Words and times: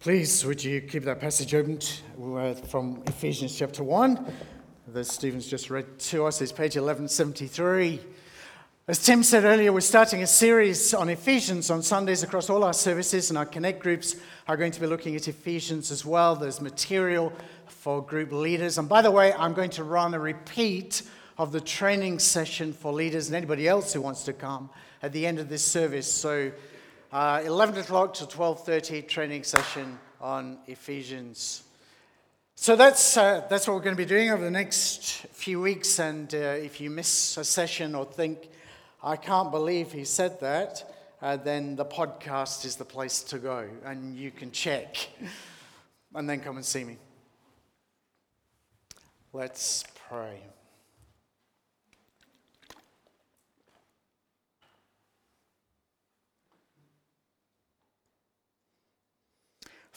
Please, 0.00 0.46
would 0.46 0.64
you 0.64 0.80
keep 0.80 1.04
that 1.04 1.20
passage 1.20 1.54
open 1.54 1.78
uh, 2.34 2.54
from 2.54 3.02
Ephesians 3.06 3.54
chapter 3.54 3.84
1 3.84 4.32
that 4.94 5.04
Stephen's 5.04 5.46
just 5.46 5.68
read 5.68 5.98
to 5.98 6.24
us? 6.24 6.40
It's 6.40 6.52
page 6.52 6.74
1173. 6.74 8.00
As 8.88 9.04
Tim 9.04 9.22
said 9.22 9.44
earlier, 9.44 9.74
we're 9.74 9.80
starting 9.80 10.22
a 10.22 10.26
series 10.26 10.94
on 10.94 11.10
Ephesians 11.10 11.68
on 11.68 11.82
Sundays 11.82 12.22
across 12.22 12.48
all 12.48 12.64
our 12.64 12.72
services, 12.72 13.28
and 13.28 13.36
our 13.36 13.44
Connect 13.44 13.82
groups 13.82 14.16
are 14.48 14.56
going 14.56 14.72
to 14.72 14.80
be 14.80 14.86
looking 14.86 15.16
at 15.16 15.28
Ephesians 15.28 15.90
as 15.90 16.02
well. 16.02 16.34
There's 16.34 16.62
material 16.62 17.30
for 17.66 18.02
group 18.02 18.32
leaders. 18.32 18.78
And 18.78 18.88
by 18.88 19.02
the 19.02 19.10
way, 19.10 19.34
I'm 19.34 19.52
going 19.52 19.68
to 19.72 19.84
run 19.84 20.14
a 20.14 20.18
repeat 20.18 21.02
of 21.36 21.52
the 21.52 21.60
training 21.60 22.20
session 22.20 22.72
for 22.72 22.90
leaders 22.90 23.26
and 23.26 23.36
anybody 23.36 23.68
else 23.68 23.92
who 23.92 24.00
wants 24.00 24.22
to 24.22 24.32
come 24.32 24.70
at 25.02 25.12
the 25.12 25.26
end 25.26 25.38
of 25.38 25.50
this 25.50 25.62
service. 25.62 26.10
So 26.10 26.52
uh, 27.12 27.42
11 27.44 27.76
o'clock 27.78 28.14
to 28.14 28.24
12.30 28.24 29.08
training 29.08 29.42
session 29.42 29.98
on 30.20 30.58
Ephesians. 30.66 31.64
So 32.54 32.76
that's, 32.76 33.16
uh, 33.16 33.46
that's 33.48 33.66
what 33.66 33.74
we're 33.74 33.82
going 33.82 33.96
to 33.96 34.02
be 34.02 34.08
doing 34.08 34.30
over 34.30 34.44
the 34.44 34.50
next 34.50 35.26
few 35.32 35.60
weeks. 35.60 35.98
And 35.98 36.32
uh, 36.34 36.38
if 36.38 36.80
you 36.80 36.90
miss 36.90 37.36
a 37.36 37.44
session 37.44 37.94
or 37.94 38.04
think, 38.04 38.50
I 39.02 39.16
can't 39.16 39.50
believe 39.50 39.92
he 39.92 40.04
said 40.04 40.38
that, 40.40 40.88
uh, 41.22 41.36
then 41.36 41.74
the 41.74 41.84
podcast 41.84 42.64
is 42.64 42.76
the 42.76 42.84
place 42.84 43.22
to 43.24 43.38
go. 43.38 43.68
And 43.84 44.16
you 44.16 44.30
can 44.30 44.52
check 44.52 45.08
and 46.14 46.28
then 46.28 46.40
come 46.40 46.56
and 46.56 46.64
see 46.64 46.84
me. 46.84 46.98
Let's 49.32 49.84
pray. 50.08 50.42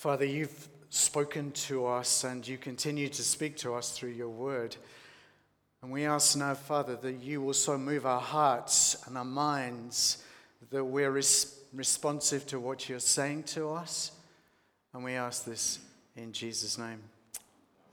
Father, 0.03 0.25
you've 0.25 0.67
spoken 0.90 1.51
to 1.51 1.85
us 1.85 2.26
and 2.26 2.46
you 2.46 2.57
continue 2.57 3.07
to 3.07 3.23
speak 3.23 3.55
to 3.55 3.73
us 3.73 3.98
through 3.98 4.10
your 4.10 4.27
word. 4.27 4.76
And 5.82 5.90
we 5.93 6.04
ask 6.04 6.35
now, 6.35 6.55
Father, 6.55 6.98
that 6.98 7.23
you 7.23 7.40
will 7.40 7.54
so 7.54 7.77
move 7.77 8.05
our 8.05 8.20
hearts 8.20 9.01
and 9.07 9.18
our 9.18 9.23
minds 9.23 10.21
that 10.71 10.84
we're 10.84 11.10
res- 11.10 11.57
responsive 11.73 12.45
to 12.48 12.60
what 12.60 12.90
you're 12.90 12.99
saying 12.99 13.43
to 13.43 13.70
us. 13.70 14.12
And 14.93 15.05
we 15.05 15.13
ask 15.13 15.45
this 15.45 15.79
in 16.17 16.34
Jesus' 16.34 16.77
name. 16.77 16.99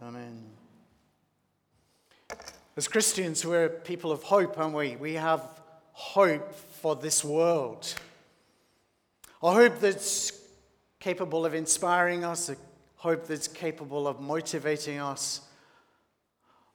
Amen. 0.03 0.43
As 2.77 2.89
Christians, 2.89 3.47
we're 3.47 3.69
people 3.69 4.11
of 4.11 4.25
hope, 4.25 4.59
aren't 4.59 4.75
we? 4.75 4.97
We 4.97 5.15
have 5.15 5.43
hope 5.93 6.53
for 6.57 6.97
this 6.97 7.23
world. 7.23 7.95
A 9.45 9.53
hope 9.53 9.79
that's 9.79 10.40
capable 11.01 11.47
of 11.47 11.55
inspiring 11.55 12.25
us, 12.25 12.49
a 12.51 12.57
hope 12.97 13.27
that's 13.27 13.49
capable 13.49 14.07
of 14.07 14.21
motivating 14.21 14.99
us, 14.99 15.41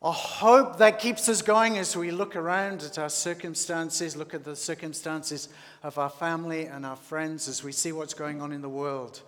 a 0.01 0.11
hope 0.11 0.77
that 0.77 0.99
keeps 0.99 1.29
us 1.29 1.41
going 1.41 1.77
as 1.77 1.95
we 1.95 2.11
look 2.11 2.35
around 2.35 2.83
at 2.83 2.99
our 2.99 3.09
circumstances, 3.09 4.15
look 4.15 4.33
at 4.33 4.43
the 4.43 4.55
circumstances 4.55 5.49
of 5.83 5.97
our 5.97 6.09
family 6.09 6.65
and 6.65 6.85
our 6.85 6.95
friends, 6.95 7.47
as 7.47 7.63
we 7.63 7.71
see 7.71 7.91
what's 7.91 8.13
going 8.13 8.41
on 8.41 8.51
in 8.51 8.61
the 8.61 8.69
world, 8.69 9.21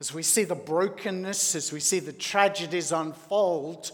as 0.00 0.12
we 0.12 0.22
see 0.22 0.44
the 0.44 0.54
brokenness, 0.54 1.54
as 1.54 1.72
we 1.72 1.80
see 1.80 2.00
the 2.00 2.12
tragedies 2.12 2.92
unfold 2.92 3.92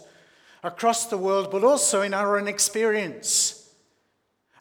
across 0.63 1.05
the 1.05 1.17
world, 1.17 1.49
but 1.51 1.63
also 1.63 2.01
in 2.01 2.13
our 2.13 2.37
own 2.37 2.47
experience. 2.47 3.58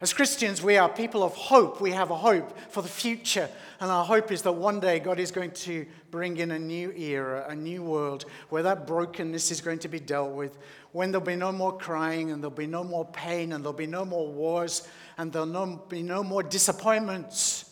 As 0.01 0.13
Christians, 0.13 0.63
we 0.63 0.77
are 0.77 0.89
people 0.89 1.25
of 1.25 1.35
hope. 1.35 1.81
We 1.81 1.91
have 1.91 2.13
a 2.13 2.17
hope 2.17 2.57
for 2.71 2.83
the 2.83 2.89
future. 2.89 3.49
And 3.81 3.91
our 3.91 4.05
hope 4.05 4.31
is 4.31 4.43
that 4.43 4.53
one 4.53 4.79
day 4.79 5.01
God 5.01 5.19
is 5.19 5.33
going 5.33 5.51
to 5.51 5.87
bring 6.13 6.37
in 6.37 6.53
a 6.53 6.59
new 6.59 6.93
era, 6.93 7.47
a 7.49 7.55
new 7.57 7.83
world 7.83 8.25
where 8.49 8.63
that 8.63 8.87
brokenness 8.87 9.51
is 9.51 9.61
going 9.61 9.81
to 9.81 9.89
be 9.89 9.99
dealt 9.99 10.35
with, 10.35 10.57
when 10.93 11.11
there'll 11.11 11.27
be 11.27 11.34
no 11.34 11.50
more 11.50 11.77
crying 11.77 12.31
and 12.31 12.43
there'll 12.43 12.55
be 12.55 12.67
no 12.67 12.84
more 12.84 13.06
pain 13.06 13.53
and 13.53 13.65
there'll 13.65 13.72
be 13.72 13.89
no 13.89 14.05
more 14.05 14.31
wars 14.31 14.87
and 15.17 15.33
there'll 15.33 15.84
be 15.89 16.03
no 16.03 16.22
more 16.22 16.45
disappointments. 16.45 17.69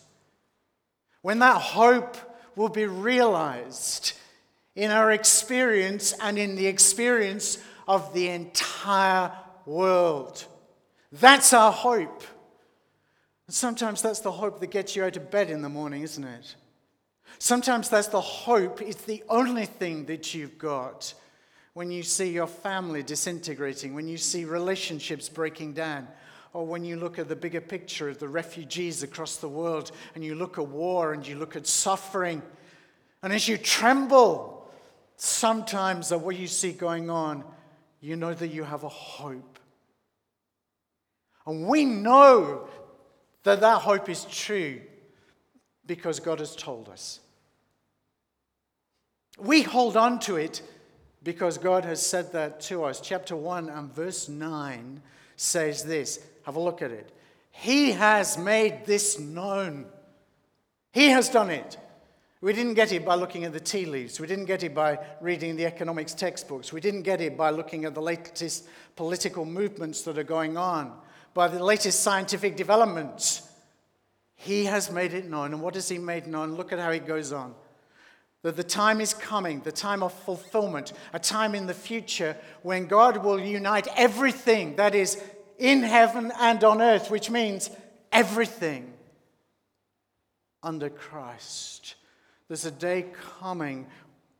When 1.21 1.39
that 1.39 1.61
hope 1.61 2.17
will 2.57 2.69
be 2.69 2.87
realized 2.87 4.13
in 4.75 4.91
our 4.91 5.13
experience 5.13 6.13
and 6.21 6.37
in 6.37 6.55
the 6.55 6.67
experience 6.67 7.57
of 7.87 8.13
the 8.13 8.27
entire 8.27 9.31
world. 9.65 10.45
That's 11.11 11.53
our 11.53 11.71
hope. 11.71 12.23
Sometimes 13.49 14.01
that's 14.01 14.19
the 14.19 14.31
hope 14.31 14.59
that 14.59 14.71
gets 14.71 14.95
you 14.95 15.03
out 15.03 15.15
of 15.15 15.31
bed 15.31 15.49
in 15.49 15.61
the 15.61 15.69
morning, 15.69 16.01
isn't 16.01 16.23
it? 16.23 16.55
Sometimes 17.39 17.87
that's 17.89 18.07
the 18.07 18.21
hope, 18.21 18.81
it's 18.81 19.03
the 19.03 19.23
only 19.29 19.65
thing 19.65 20.05
that 20.05 20.33
you've 20.33 20.57
got 20.57 21.13
when 21.73 21.91
you 21.91 22.01
see 22.01 22.31
your 22.31 22.47
family 22.47 23.03
disintegrating, 23.03 23.93
when 23.93 24.07
you 24.07 24.17
see 24.17 24.45
relationships 24.45 25.29
breaking 25.29 25.73
down, 25.73 26.07
or 26.53 26.65
when 26.65 26.83
you 26.83 26.95
look 26.95 27.19
at 27.19 27.29
the 27.29 27.35
bigger 27.35 27.61
picture 27.61 28.09
of 28.09 28.17
the 28.17 28.27
refugees 28.27 29.03
across 29.03 29.37
the 29.37 29.47
world 29.47 29.91
and 30.15 30.25
you 30.25 30.33
look 30.33 30.57
at 30.57 30.67
war 30.67 31.13
and 31.13 31.27
you 31.27 31.37
look 31.37 31.55
at 31.55 31.67
suffering. 31.67 32.41
And 33.21 33.31
as 33.31 33.47
you 33.47 33.57
tremble 33.57 34.67
sometimes 35.17 36.11
at 36.11 36.19
what 36.19 36.35
you 36.35 36.47
see 36.47 36.71
going 36.71 37.11
on, 37.11 37.43
you 38.01 38.15
know 38.15 38.33
that 38.33 38.47
you 38.47 38.63
have 38.63 38.83
a 38.83 38.89
hope. 38.89 39.56
And 41.47 41.65
we 41.65 41.85
know 41.85 42.67
that 43.43 43.61
that 43.61 43.81
hope 43.81 44.09
is 44.09 44.25
true 44.25 44.81
because 45.85 46.19
God 46.19 46.39
has 46.39 46.53
told 46.55 46.89
us. 46.89 47.21
We 49.39 49.61
hold 49.61 49.95
on 49.95 50.19
to 50.21 50.35
it 50.35 50.61
because 51.23 51.57
God 51.57 51.85
has 51.85 52.05
said 52.05 52.33
that 52.33 52.59
to 52.61 52.83
us. 52.83 52.99
Chapter 52.99 53.35
1 53.35 53.69
and 53.69 53.93
verse 53.93 54.27
9 54.27 55.01
says 55.37 55.83
this. 55.83 56.19
Have 56.43 56.57
a 56.57 56.59
look 56.59 56.81
at 56.81 56.91
it. 56.91 57.11
He 57.51 57.91
has 57.91 58.37
made 58.37 58.85
this 58.85 59.17
known. 59.17 59.85
He 60.91 61.07
has 61.09 61.29
done 61.29 61.49
it. 61.49 61.77
We 62.41 62.51
didn't 62.53 62.73
get 62.73 62.91
it 62.91 63.05
by 63.05 63.15
looking 63.15 63.45
at 63.45 63.53
the 63.53 63.59
tea 63.59 63.85
leaves. 63.85 64.19
We 64.19 64.27
didn't 64.27 64.45
get 64.45 64.63
it 64.63 64.75
by 64.75 64.99
reading 65.21 65.55
the 65.55 65.65
economics 65.65 66.13
textbooks. 66.13 66.73
We 66.73 66.81
didn't 66.81 67.03
get 67.03 67.21
it 67.21 67.37
by 67.37 67.51
looking 67.51 67.85
at 67.85 67.93
the 67.93 68.01
latest 68.01 68.67
political 68.95 69.45
movements 69.45 70.01
that 70.01 70.17
are 70.17 70.23
going 70.23 70.57
on 70.57 70.93
by 71.37 71.47
the 71.47 71.63
latest 71.63 71.99
scientific 71.99 72.55
developments. 72.55 73.47
He 74.33 74.65
has 74.65 74.89
made 74.89 75.13
it 75.13 75.29
known. 75.29 75.53
And 75.53 75.61
what 75.61 75.75
has 75.75 75.87
He 75.87 75.99
made 75.99 76.25
known? 76.25 76.55
Look 76.55 76.73
at 76.73 76.79
how 76.79 76.91
he 76.91 76.97
goes 76.97 77.31
on. 77.31 77.53
That 78.41 78.57
the 78.57 78.63
time 78.63 78.99
is 78.99 79.13
coming, 79.13 79.61
the 79.61 79.71
time 79.71 80.01
of 80.01 80.11
fulfillment, 80.11 80.93
a 81.13 81.19
time 81.19 81.53
in 81.53 81.67
the 81.67 81.75
future 81.75 82.35
when 82.63 82.87
God 82.87 83.23
will 83.23 83.39
unite 83.39 83.87
everything 83.95 84.77
that 84.77 84.95
is 84.95 85.23
in 85.59 85.83
heaven 85.83 86.31
and 86.39 86.63
on 86.63 86.81
earth, 86.81 87.11
which 87.11 87.29
means 87.29 87.69
everything 88.11 88.91
under 90.63 90.89
Christ. 90.89 91.93
There's 92.47 92.65
a 92.65 92.71
day 92.71 93.05
coming 93.39 93.85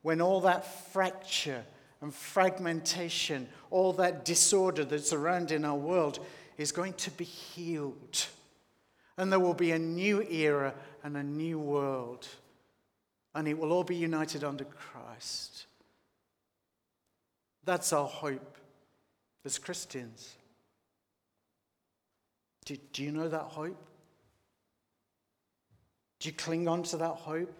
when 0.01 0.19
all 0.19 0.41
that 0.41 0.91
fracture 0.91 1.63
and 2.01 2.11
fragmentation, 2.11 3.47
all 3.69 3.93
that 3.93 4.25
disorder 4.25 4.83
that's 4.83 5.13
around 5.13 5.51
in 5.51 5.63
our 5.63 5.77
world 5.77 6.25
is 6.57 6.71
going 6.71 6.93
to 6.93 7.11
be 7.11 7.23
healed. 7.23 8.25
And 9.17 9.31
there 9.31 9.39
will 9.39 9.53
be 9.53 9.71
a 9.71 9.79
new 9.79 10.21
era 10.21 10.73
and 11.03 11.17
a 11.17 11.23
new 11.23 11.59
world. 11.59 12.27
And 13.33 13.47
it 13.47 13.57
will 13.57 13.71
all 13.71 13.83
be 13.83 13.95
united 13.95 14.43
under 14.43 14.65
Christ. 14.65 15.65
That's 17.63 17.93
our 17.93 18.07
hope 18.07 18.57
as 19.45 19.59
Christians. 19.59 20.35
Do, 22.65 22.75
do 22.93 23.03
you 23.03 23.11
know 23.11 23.29
that 23.29 23.41
hope? 23.41 23.81
Do 26.19 26.29
you 26.29 26.33
cling 26.33 26.67
on 26.67 26.83
to 26.83 26.97
that 26.97 27.15
hope? 27.15 27.53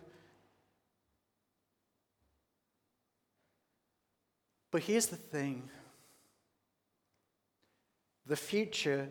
But 4.72 4.84
here's 4.84 5.08
the 5.08 5.16
thing 5.16 5.70
the 8.28 8.36
future 8.36 9.08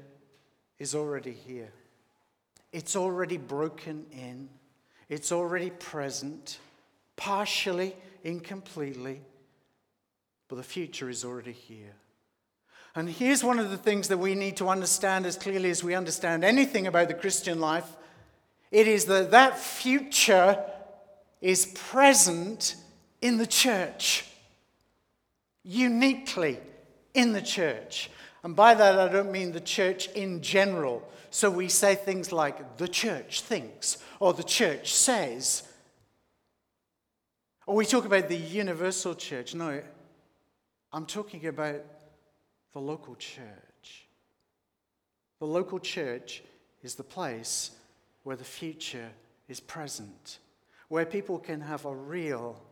is 0.79 0.95
already 0.95 1.33
here. 1.33 1.73
It's 2.73 2.97
already 2.97 3.39
broken 3.39 4.07
in. 4.13 4.49
It's 5.09 5.33
already 5.33 5.71
present, 5.71 6.59
partially, 7.17 7.95
incompletely, 8.25 9.21
but 10.49 10.57
the 10.57 10.63
future 10.63 11.09
is 11.09 11.25
already 11.25 11.53
here. 11.53 11.95
And 12.95 13.09
here's 13.09 13.45
one 13.45 13.59
of 13.59 13.71
the 13.71 13.77
things 13.77 14.09
that 14.09 14.19
we 14.19 14.35
need 14.35 14.57
to 14.57 14.69
understand 14.69 15.27
as 15.27 15.37
clearly 15.37 15.71
as 15.71 15.85
we 15.85 15.95
understand 15.95 16.45
anything 16.45 16.87
about 16.87 17.09
the 17.09 17.15
Christian 17.15 17.61
life 17.61 17.97
it 18.71 18.89
is 18.89 19.07
that 19.07 19.31
that 19.31 19.59
future 19.59 20.63
is 21.41 21.67
present 21.67 22.77
in 23.21 23.39
the 23.39 23.47
church, 23.47 24.25
uniquely 25.63 26.59
in 27.15 27.33
the 27.33 27.43
church. 27.43 28.11
And 28.47 28.55
by 28.55 28.75
that, 28.75 28.97
I 28.97 29.09
don't 29.09 29.33
mean 29.33 29.51
the 29.51 29.61
church 29.61 30.07
in 30.11 30.41
general. 30.41 31.03
So 31.31 31.51
we 31.51 31.69
say 31.69 31.97
things 31.97 32.31
like, 32.31 32.77
the 32.77 32.87
church 32.87 33.41
thinks, 33.41 33.99
or 34.21 34.35
the 34.35 34.45
church 34.45 34.95
says. 34.95 35.65
Or 37.67 37.75
we 37.75 37.85
talk 37.85 38.05
about 38.05 38.29
the 38.29 38.37
universal 38.37 39.17
church. 39.17 39.57
No, 39.57 39.83
I'm 40.93 41.07
talking 41.07 41.45
about 41.49 41.83
the 42.73 42.79
local 42.79 43.17
church. 43.17 44.07
The 45.41 45.47
local 45.49 45.81
church 45.81 46.45
is 46.85 46.95
the 46.95 47.03
place 47.03 47.73
where 48.23 48.37
the 48.37 48.45
future 48.45 49.09
is 49.49 49.59
present, 49.59 50.39
where 50.87 51.05
people 51.05 51.41
can 51.41 51.63
have 51.63 51.85
a 51.85 51.97
real 51.97 52.63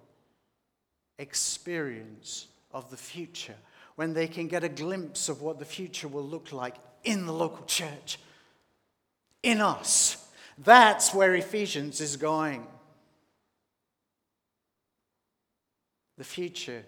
experience 1.18 2.46
of 2.72 2.92
the 2.92 2.96
future, 2.96 3.56
when 3.96 4.12
they 4.12 4.26
can 4.26 4.48
get 4.48 4.64
a 4.64 4.68
glimpse 4.68 5.28
of 5.28 5.42
what 5.42 5.58
the 5.58 5.64
future 5.64 6.08
will 6.08 6.24
look 6.24 6.52
like 6.52 6.74
in 7.04 7.26
the 7.26 7.32
local 7.32 7.64
church, 7.66 8.18
in 9.42 9.60
us. 9.60 10.16
That's 10.58 11.14
where 11.14 11.34
Ephesians 11.34 12.00
is 12.00 12.16
going. 12.16 12.66
The 16.16 16.24
future 16.24 16.84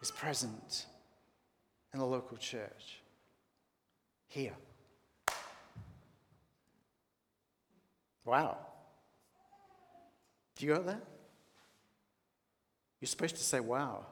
is 0.00 0.10
present 0.10 0.86
in 1.92 1.98
the 1.98 2.06
local 2.06 2.36
church. 2.36 3.00
Here. 4.28 4.54
Wow. 8.24 8.58
Do 10.56 10.66
you 10.66 10.74
got 10.74 10.86
that? 10.86 11.02
You're 13.00 13.08
supposed 13.08 13.36
to 13.36 13.42
say 13.42 13.60
wow. 13.60 14.04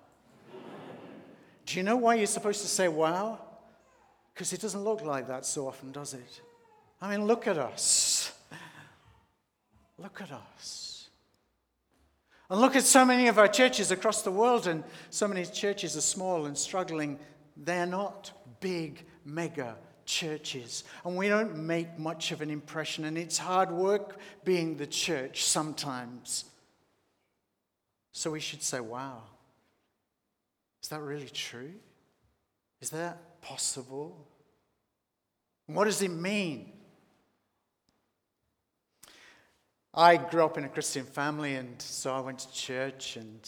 Do 1.68 1.76
you 1.76 1.82
know 1.82 1.96
why 1.96 2.14
you're 2.14 2.26
supposed 2.26 2.62
to 2.62 2.66
say 2.66 2.88
wow? 2.88 3.38
Because 4.32 4.54
it 4.54 4.60
doesn't 4.62 4.84
look 4.84 5.02
like 5.02 5.28
that 5.28 5.44
so 5.44 5.68
often, 5.68 5.92
does 5.92 6.14
it? 6.14 6.40
I 6.98 7.10
mean, 7.10 7.26
look 7.26 7.46
at 7.46 7.58
us. 7.58 8.32
Look 9.98 10.22
at 10.22 10.32
us. 10.32 11.10
And 12.48 12.58
look 12.58 12.74
at 12.74 12.84
so 12.84 13.04
many 13.04 13.28
of 13.28 13.36
our 13.38 13.48
churches 13.48 13.90
across 13.90 14.22
the 14.22 14.30
world, 14.30 14.66
and 14.66 14.82
so 15.10 15.28
many 15.28 15.44
churches 15.44 15.94
are 15.94 16.00
small 16.00 16.46
and 16.46 16.56
struggling. 16.56 17.18
They're 17.54 17.84
not 17.84 18.32
big, 18.60 19.04
mega 19.26 19.76
churches. 20.06 20.84
And 21.04 21.18
we 21.18 21.28
don't 21.28 21.54
make 21.54 21.98
much 21.98 22.32
of 22.32 22.40
an 22.40 22.48
impression, 22.48 23.04
and 23.04 23.18
it's 23.18 23.36
hard 23.36 23.70
work 23.70 24.18
being 24.42 24.78
the 24.78 24.86
church 24.86 25.44
sometimes. 25.44 26.46
So 28.12 28.30
we 28.30 28.40
should 28.40 28.62
say, 28.62 28.80
wow, 28.80 29.24
is 30.82 30.88
that 30.88 31.00
really 31.00 31.28
true? 31.28 31.74
Is 32.80 32.90
that 32.90 33.40
possible? 33.40 34.26
what 35.66 35.84
does 35.84 36.00
it 36.00 36.10
mean? 36.10 36.72
I 39.92 40.16
grew 40.16 40.44
up 40.44 40.56
in 40.56 40.64
a 40.64 40.68
Christian 40.68 41.04
family, 41.04 41.56
and 41.56 41.80
so 41.82 42.14
I 42.14 42.20
went 42.20 42.38
to 42.38 42.52
church, 42.52 43.16
and 43.16 43.40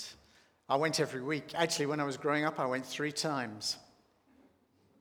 I 0.68 0.76
went 0.76 1.00
every 1.00 1.22
week. 1.22 1.52
Actually, 1.54 1.86
when 1.86 2.00
I 2.00 2.04
was 2.04 2.16
growing 2.16 2.44
up, 2.44 2.58
I 2.58 2.66
went 2.66 2.84
three 2.84 3.12
times. 3.12 3.78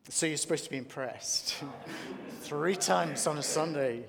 So 0.09 0.27
you're 0.27 0.37
supposed 0.37 0.63
to 0.65 0.69
be 0.69 0.77
impressed. 0.77 1.55
three 2.41 2.75
times 2.75 3.27
on 3.27 3.37
a 3.37 3.43
Sunday. 3.43 4.05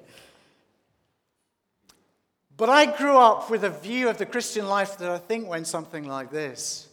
But 2.57 2.69
I 2.69 2.95
grew 2.95 3.17
up 3.17 3.51
with 3.51 3.65
a 3.65 3.71
view 3.71 4.11
of 4.11 4.19
the 4.19 4.27
Christian 4.27 4.69
life 4.69 4.99
that 4.99 5.11
I 5.11 5.17
think 5.17 5.49
went 5.49 5.67
something 5.67 6.05
like 6.05 6.31
this. 6.31 6.90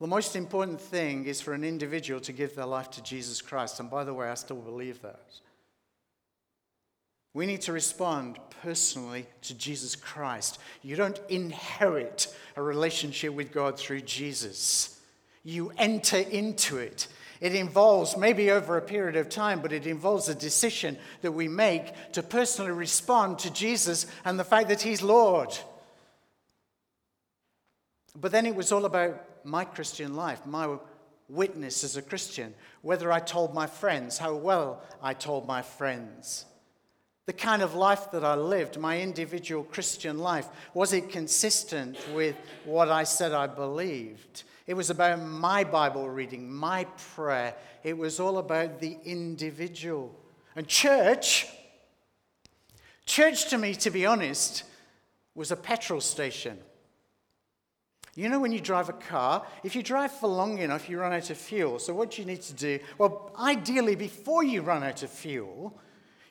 The 0.00 0.06
most 0.06 0.36
important 0.36 0.80
thing 0.80 1.24
is 1.24 1.40
for 1.40 1.54
an 1.54 1.64
individual 1.64 2.20
to 2.20 2.32
give 2.32 2.54
their 2.54 2.66
life 2.66 2.90
to 2.92 3.02
Jesus 3.02 3.40
Christ. 3.40 3.80
And 3.80 3.88
by 3.88 4.04
the 4.04 4.12
way, 4.12 4.28
I 4.28 4.34
still 4.34 4.56
believe 4.56 5.00
that. 5.02 5.20
We 7.32 7.46
need 7.46 7.62
to 7.62 7.72
respond 7.72 8.38
personally 8.62 9.26
to 9.42 9.54
Jesus 9.54 9.96
Christ. 9.96 10.58
You 10.82 10.96
don't 10.96 11.20
inherit 11.28 12.34
a 12.56 12.62
relationship 12.62 13.32
with 13.32 13.52
God 13.52 13.78
through 13.78 14.02
Jesus, 14.02 15.00
you 15.44 15.72
enter 15.76 16.18
into 16.18 16.78
it. 16.78 17.08
It 17.38 17.54
involves, 17.54 18.16
maybe 18.16 18.50
over 18.50 18.78
a 18.78 18.82
period 18.82 19.16
of 19.16 19.28
time, 19.28 19.60
but 19.60 19.70
it 19.70 19.86
involves 19.86 20.30
a 20.30 20.34
decision 20.34 20.96
that 21.20 21.32
we 21.32 21.48
make 21.48 21.92
to 22.12 22.22
personally 22.22 22.70
respond 22.70 23.40
to 23.40 23.52
Jesus 23.52 24.06
and 24.24 24.38
the 24.38 24.44
fact 24.44 24.70
that 24.70 24.80
He's 24.80 25.02
Lord. 25.02 25.56
But 28.18 28.32
then 28.32 28.46
it 28.46 28.54
was 28.54 28.72
all 28.72 28.86
about 28.86 29.35
my 29.46 29.64
Christian 29.64 30.14
life, 30.14 30.44
my 30.44 30.76
witness 31.28 31.84
as 31.84 31.96
a 31.96 32.02
Christian, 32.02 32.54
whether 32.82 33.10
I 33.10 33.20
told 33.20 33.54
my 33.54 33.66
friends, 33.66 34.18
how 34.18 34.34
well 34.34 34.82
I 35.02 35.14
told 35.14 35.46
my 35.46 35.62
friends. 35.62 36.44
The 37.26 37.32
kind 37.32 37.62
of 37.62 37.74
life 37.74 38.12
that 38.12 38.24
I 38.24 38.36
lived, 38.36 38.78
my 38.78 39.00
individual 39.00 39.64
Christian 39.64 40.18
life, 40.18 40.46
was 40.74 40.92
it 40.92 41.10
consistent 41.10 41.98
with 42.14 42.36
what 42.64 42.88
I 42.88 43.02
said 43.02 43.32
I 43.32 43.48
believed? 43.48 44.44
It 44.66 44.74
was 44.74 44.90
about 44.90 45.20
my 45.20 45.64
Bible 45.64 46.08
reading, 46.08 46.52
my 46.52 46.84
prayer. 47.14 47.54
It 47.82 47.96
was 47.96 48.20
all 48.20 48.38
about 48.38 48.80
the 48.80 48.96
individual. 49.04 50.14
And 50.54 50.68
church, 50.68 51.48
church 53.06 53.48
to 53.50 53.58
me, 53.58 53.74
to 53.74 53.90
be 53.90 54.06
honest, 54.06 54.64
was 55.34 55.50
a 55.50 55.56
petrol 55.56 56.00
station. 56.00 56.58
You 58.16 58.30
know, 58.30 58.40
when 58.40 58.50
you 58.50 58.60
drive 58.60 58.88
a 58.88 58.94
car, 58.94 59.46
if 59.62 59.76
you 59.76 59.82
drive 59.82 60.10
for 60.10 60.26
long 60.26 60.56
enough, 60.58 60.88
you 60.88 60.98
run 60.98 61.12
out 61.12 61.28
of 61.28 61.36
fuel. 61.36 61.78
So, 61.78 61.92
what 61.92 62.16
you 62.16 62.24
need 62.24 62.40
to 62.42 62.54
do, 62.54 62.78
well, 62.96 63.30
ideally, 63.38 63.94
before 63.94 64.42
you 64.42 64.62
run 64.62 64.82
out 64.82 65.02
of 65.02 65.10
fuel, 65.10 65.78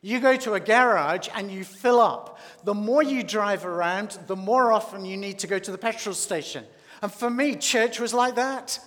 you 0.01 0.19
go 0.19 0.35
to 0.35 0.55
a 0.55 0.59
garage 0.59 1.29
and 1.35 1.51
you 1.51 1.63
fill 1.63 1.99
up. 1.99 2.39
The 2.63 2.73
more 2.73 3.03
you 3.03 3.21
drive 3.21 3.65
around, 3.65 4.17
the 4.25 4.35
more 4.35 4.71
often 4.71 5.05
you 5.05 5.15
need 5.15 5.37
to 5.39 5.47
go 5.47 5.59
to 5.59 5.71
the 5.71 5.77
petrol 5.77 6.15
station. 6.15 6.65
And 7.03 7.13
for 7.13 7.29
me, 7.29 7.55
church 7.55 7.99
was 7.99 8.15
like 8.15 8.33
that. 8.35 8.79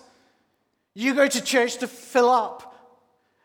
You 0.95 1.15
go 1.15 1.29
to 1.29 1.41
church 1.41 1.77
to 1.79 1.87
fill 1.87 2.31
up. 2.31 2.75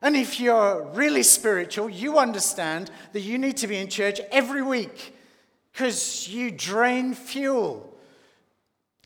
And 0.02 0.16
if 0.16 0.40
you're 0.40 0.84
really 0.96 1.24
spiritual, 1.24 1.92
you 1.92 2.18
understand 2.18 2.90
that 3.14 3.22
you 3.22 3.38
need 3.38 3.58
to 3.58 3.68
be 3.68 3.78
in 3.78 3.88
church 3.88 4.20
every 4.32 4.64
week 4.64 5.16
because 5.72 6.28
you 6.28 6.50
drain 6.50 7.14
fuel. 7.14 7.93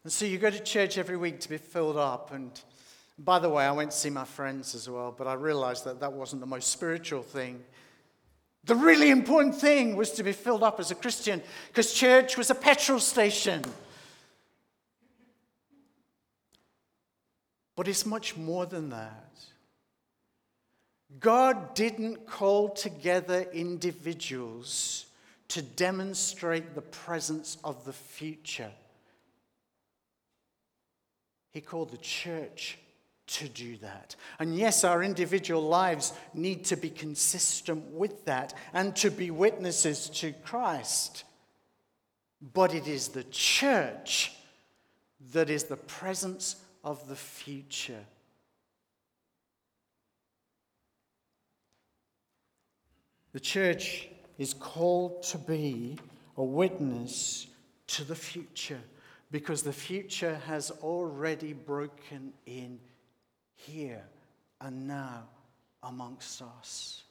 And 0.08 0.12
so 0.14 0.24
you 0.24 0.38
go 0.38 0.50
to 0.50 0.64
church 0.64 0.98
every 0.98 1.18
week 1.18 1.42
to 1.42 1.50
be 1.50 1.58
filled 1.58 1.98
up. 1.98 2.32
And 2.32 2.50
by 3.20 3.40
the 3.40 3.50
way, 3.50 3.66
I 3.66 3.74
went 3.74 3.92
to 3.92 3.98
see 3.98 4.10
my 4.10 4.24
friends 4.24 4.74
as 4.74 4.90
well, 4.90 5.12
but 5.12 5.28
I 5.28 5.34
realized 5.34 5.84
that 5.84 6.00
that 6.00 6.14
wasn't 6.14 6.40
the 6.40 6.48
most 6.48 6.70
spiritual 6.70 7.22
thing. 7.22 7.62
The 8.64 8.76
really 8.76 9.10
important 9.10 9.56
thing 9.56 9.98
was 9.98 10.12
to 10.12 10.24
be 10.24 10.32
filled 10.32 10.64
up 10.64 10.80
as 10.80 10.92
a 10.92 10.96
Christian 10.96 11.44
because 11.68 11.94
church 11.94 12.38
was 12.38 12.50
a 12.50 12.56
petrol 12.56 13.02
station. 13.02 13.66
But 17.76 17.90
it's 17.90 18.06
much 18.06 18.38
more 18.38 18.66
than 18.66 18.92
that. 18.92 19.34
God 21.20 21.76
didn't 21.76 22.26
call 22.26 22.70
together 22.70 23.46
individuals 23.52 25.08
to 25.50 25.62
demonstrate 25.62 26.76
the 26.76 26.82
presence 26.82 27.58
of 27.66 27.84
the 27.84 27.92
future. 27.92 28.72
He 31.58 31.62
called 31.62 31.90
the 31.90 31.98
church 31.98 32.78
to 33.26 33.50
do 33.50 33.78
that. 33.78 34.16
And 34.38 34.56
yes, 34.56 34.84
our 34.84 35.02
individual 35.02 35.64
lives 35.64 36.14
need 36.36 36.66
to 36.66 36.78
be 36.78 36.92
consistent 36.92 37.84
with 37.86 38.26
that 38.26 38.54
and 38.76 38.96
to 38.98 39.10
be 39.10 39.32
witnesses 39.32 40.08
to 40.22 40.34
Christ. 40.34 41.24
But 42.54 42.76
it 42.76 42.88
is 42.88 43.08
the 43.08 43.24
church 43.24 44.34
that 45.34 45.50
is 45.50 45.64
the 45.64 45.78
presence 45.78 46.58
of 46.84 47.08
the 47.08 47.16
future. 47.16 48.06
The 53.34 53.40
church 53.40 54.10
is 54.38 54.54
called 54.54 55.24
to 55.24 55.40
be 55.40 55.98
a 56.38 56.44
witness 56.44 57.48
to 57.88 58.04
the 58.04 58.14
future 58.14 58.82
because 59.32 59.64
the 59.64 59.74
future 59.74 60.40
has 60.48 60.72
already 60.72 61.54
broken 61.54 62.34
in 62.46 62.80
here 63.56 64.04
and 64.62 64.88
now 64.88 65.24
amongst 65.84 66.42
us. 66.42 67.04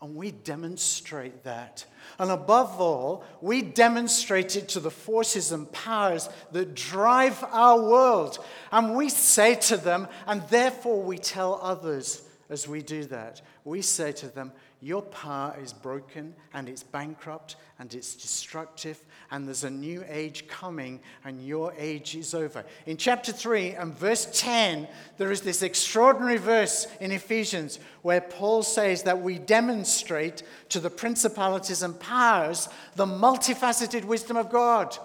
And 0.00 0.16
we 0.16 0.32
demonstrate 0.32 1.44
that. 1.44 1.84
And 2.18 2.32
above 2.32 2.80
all, 2.80 3.24
we 3.40 3.62
demonstrate 3.62 4.56
it 4.56 4.68
to 4.70 4.80
the 4.80 4.90
forces 4.90 5.52
and 5.52 5.70
powers 5.70 6.28
that 6.50 6.74
drive 6.74 7.42
our 7.44 7.80
world. 7.80 8.44
And 8.72 8.96
we 8.96 9.08
say 9.08 9.54
to 9.54 9.76
them, 9.76 10.08
and 10.26 10.42
therefore 10.48 11.00
we 11.02 11.18
tell 11.18 11.60
others 11.62 12.22
as 12.50 12.66
we 12.68 12.82
do 12.82 13.04
that, 13.04 13.40
we 13.64 13.80
say 13.80 14.12
to 14.12 14.28
them, 14.28 14.52
Your 14.84 15.02
power 15.02 15.56
is 15.62 15.72
broken 15.72 16.34
and 16.52 16.68
it's 16.68 16.82
bankrupt 16.82 17.54
and 17.78 17.94
it's 17.94 18.16
destructive 18.16 19.00
and 19.30 19.46
there's 19.46 19.62
a 19.62 19.70
new 19.70 20.04
age 20.08 20.48
coming, 20.48 20.98
and 21.24 21.46
your 21.46 21.72
age 21.78 22.16
is 22.16 22.34
over. 22.34 22.64
In 22.84 22.96
chapter 22.96 23.32
3 23.32 23.70
and 23.70 23.94
verse 23.94 24.26
10, 24.32 24.88
there 25.18 25.30
is 25.30 25.42
this 25.42 25.62
extraordinary 25.62 26.36
verse 26.36 26.88
in 27.00 27.12
Ephesians 27.12 27.78
where 28.02 28.20
Paul 28.20 28.64
says 28.64 29.04
that 29.04 29.22
we 29.22 29.38
demonstrate 29.38 30.42
to 30.70 30.80
the 30.80 30.90
principalities 30.90 31.84
and 31.84 31.98
powers 31.98 32.68
the 32.96 33.06
multifaceted 33.06 34.04
wisdom 34.04 34.36
of 34.36 34.50
God. 34.50 34.98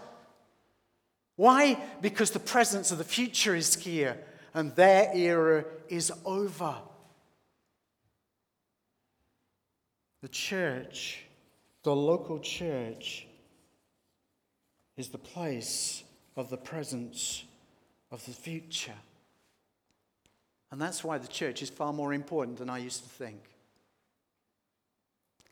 Why? 1.35 1.79
Because 2.01 2.31
the 2.31 2.39
presence 2.39 2.91
of 2.91 2.97
the 2.97 3.03
future 3.03 3.55
is 3.55 3.75
here 3.75 4.17
and 4.55 4.75
their 4.75 5.11
era 5.13 5.65
is 5.87 6.11
over. 6.25 6.75
The 10.21 10.27
church, 10.27 11.23
the 11.83 11.95
local 11.95 12.39
church, 12.39 13.27
is 14.95 15.09
the 15.09 15.17
place 15.17 16.03
of 16.35 16.49
the 16.49 16.57
presence 16.57 17.43
of 18.11 18.25
the 18.25 18.31
future. 18.31 18.93
And 20.71 20.81
that's 20.81 21.03
why 21.03 21.17
the 21.17 21.27
church 21.27 21.61
is 21.61 21.69
far 21.69 21.93
more 21.93 22.13
important 22.13 22.57
than 22.57 22.69
I 22.69 22.79
used 22.79 23.03
to 23.03 23.09
think. 23.09 23.41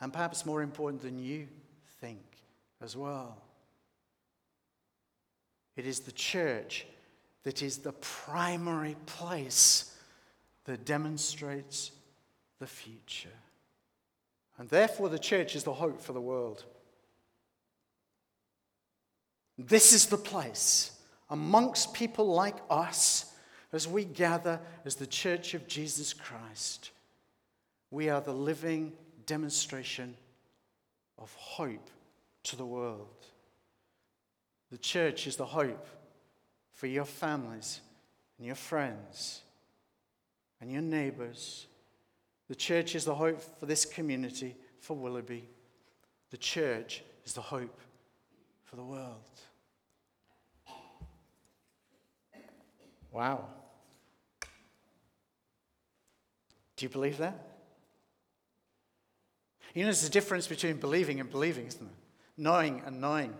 And 0.01 0.11
perhaps 0.11 0.45
more 0.45 0.61
important 0.61 1.01
than 1.01 1.19
you 1.19 1.47
think 2.01 2.21
as 2.81 2.97
well. 2.97 3.37
It 5.75 5.85
is 5.85 6.01
the 6.01 6.11
church 6.11 6.85
that 7.43 7.61
is 7.61 7.77
the 7.77 7.93
primary 7.93 8.95
place 9.05 9.95
that 10.65 10.85
demonstrates 10.85 11.91
the 12.59 12.67
future. 12.67 13.29
And 14.57 14.69
therefore, 14.69 15.09
the 15.09 15.19
church 15.19 15.55
is 15.55 15.63
the 15.63 15.73
hope 15.73 16.01
for 16.01 16.13
the 16.13 16.21
world. 16.21 16.63
This 19.57 19.93
is 19.93 20.07
the 20.07 20.17
place 20.17 20.91
amongst 21.29 21.93
people 21.93 22.27
like 22.27 22.57
us 22.69 23.33
as 23.73 23.87
we 23.87 24.05
gather 24.05 24.59
as 24.85 24.95
the 24.95 25.07
church 25.07 25.53
of 25.53 25.67
Jesus 25.67 26.13
Christ. 26.13 26.91
We 27.91 28.09
are 28.09 28.21
the 28.21 28.33
living 28.33 28.93
demonstration 29.25 30.15
of 31.17 31.33
hope 31.33 31.89
to 32.43 32.55
the 32.55 32.65
world. 32.65 33.25
The 34.71 34.77
church 34.77 35.27
is 35.27 35.35
the 35.35 35.45
hope 35.45 35.87
for 36.73 36.87
your 36.87 37.05
families 37.05 37.81
and 38.37 38.45
your 38.45 38.55
friends 38.55 39.41
and 40.59 40.71
your 40.71 40.81
neighbors. 40.81 41.67
The 42.47 42.55
church 42.55 42.95
is 42.95 43.05
the 43.05 43.15
hope 43.15 43.41
for 43.59 43.65
this 43.65 43.85
community, 43.85 44.55
for 44.79 44.95
Willoughby. 44.95 45.47
The 46.29 46.37
church 46.37 47.03
is 47.25 47.33
the 47.33 47.41
hope 47.41 47.79
for 48.63 48.75
the 48.75 48.83
world. 48.83 49.15
Wow. 53.11 53.45
Do 56.75 56.85
you 56.85 56.89
believe 56.89 57.17
that? 57.19 57.55
You 59.73 59.81
know, 59.81 59.87
there's 59.87 60.05
a 60.05 60.09
difference 60.09 60.47
between 60.47 60.77
believing 60.77 61.19
and 61.19 61.29
believing, 61.29 61.67
isn't 61.67 61.83
there? 61.83 61.95
Knowing 62.37 62.81
and 62.85 62.99
knowing. 62.99 63.33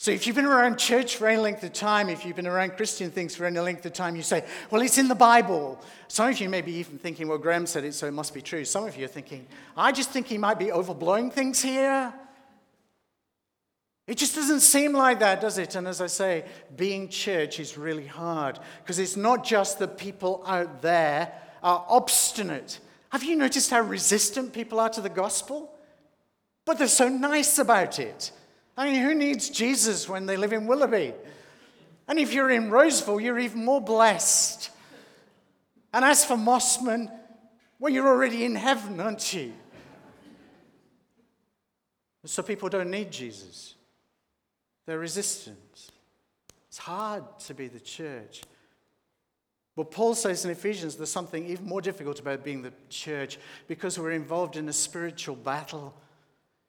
So 0.00 0.12
if 0.12 0.28
you've 0.28 0.36
been 0.36 0.44
around 0.44 0.78
church 0.78 1.16
for 1.16 1.26
any 1.26 1.40
length 1.40 1.64
of 1.64 1.72
time, 1.72 2.08
if 2.08 2.24
you've 2.24 2.36
been 2.36 2.46
around 2.46 2.76
Christian 2.76 3.10
things 3.10 3.34
for 3.34 3.46
any 3.46 3.58
length 3.58 3.84
of 3.84 3.92
time, 3.92 4.14
you 4.14 4.22
say, 4.22 4.44
well, 4.70 4.80
it's 4.80 4.96
in 4.96 5.08
the 5.08 5.14
Bible. 5.16 5.76
Some 6.06 6.30
of 6.30 6.40
you 6.40 6.48
may 6.48 6.62
be 6.62 6.72
even 6.74 6.98
thinking, 6.98 7.26
well, 7.26 7.36
Graham 7.36 7.66
said 7.66 7.82
it, 7.82 7.94
so 7.94 8.06
it 8.06 8.12
must 8.12 8.32
be 8.32 8.40
true. 8.40 8.64
Some 8.64 8.86
of 8.86 8.96
you 8.96 9.06
are 9.06 9.08
thinking, 9.08 9.44
I 9.76 9.90
just 9.90 10.10
think 10.10 10.28
he 10.28 10.38
might 10.38 10.56
be 10.60 10.66
overblowing 10.66 11.32
things 11.32 11.60
here. 11.60 12.14
It 14.06 14.18
just 14.18 14.36
doesn't 14.36 14.60
seem 14.60 14.92
like 14.92 15.18
that, 15.18 15.40
does 15.40 15.58
it? 15.58 15.74
And 15.74 15.88
as 15.88 16.00
I 16.00 16.06
say, 16.06 16.44
being 16.76 17.08
church 17.08 17.58
is 17.58 17.76
really 17.76 18.06
hard 18.06 18.60
because 18.84 19.00
it's 19.00 19.16
not 19.16 19.44
just 19.44 19.80
that 19.80 19.98
people 19.98 20.44
out 20.46 20.80
there 20.80 21.32
are 21.60 21.84
obstinate. 21.88 22.78
Have 23.10 23.24
you 23.24 23.34
noticed 23.34 23.70
how 23.70 23.80
resistant 23.80 24.52
people 24.52 24.78
are 24.78 24.90
to 24.90 25.00
the 25.00 25.08
gospel? 25.08 25.74
But 26.64 26.78
they're 26.78 26.86
so 26.86 27.08
nice 27.08 27.58
about 27.58 27.98
it. 27.98 28.30
I 28.78 28.92
mean, 28.92 29.02
who 29.02 29.12
needs 29.12 29.50
Jesus 29.50 30.08
when 30.08 30.26
they 30.26 30.36
live 30.36 30.52
in 30.52 30.68
Willoughby? 30.68 31.12
And 32.06 32.16
if 32.16 32.32
you're 32.32 32.48
in 32.48 32.70
Roseville, 32.70 33.20
you're 33.20 33.40
even 33.40 33.64
more 33.64 33.80
blessed. 33.80 34.70
And 35.92 36.04
as 36.04 36.24
for 36.24 36.36
Mosman, 36.36 37.10
well, 37.80 37.92
you're 37.92 38.06
already 38.06 38.44
in 38.44 38.54
heaven, 38.54 39.00
aren't 39.00 39.34
you? 39.34 39.52
So 42.24 42.42
people 42.42 42.68
don't 42.68 42.90
need 42.90 43.10
Jesus. 43.10 43.74
They're 44.86 44.98
resistant. 44.98 45.90
It's 46.68 46.78
hard 46.78 47.24
to 47.40 47.54
be 47.54 47.66
the 47.66 47.80
church. 47.80 48.42
But 49.74 49.90
Paul 49.90 50.14
says 50.14 50.44
in 50.44 50.52
Ephesians 50.52 50.96
there's 50.96 51.10
something 51.10 51.46
even 51.46 51.66
more 51.66 51.80
difficult 51.80 52.20
about 52.20 52.44
being 52.44 52.62
the 52.62 52.72
church 52.90 53.38
because 53.66 53.98
we're 53.98 54.12
involved 54.12 54.56
in 54.56 54.68
a 54.68 54.72
spiritual 54.72 55.36
battle. 55.36 55.94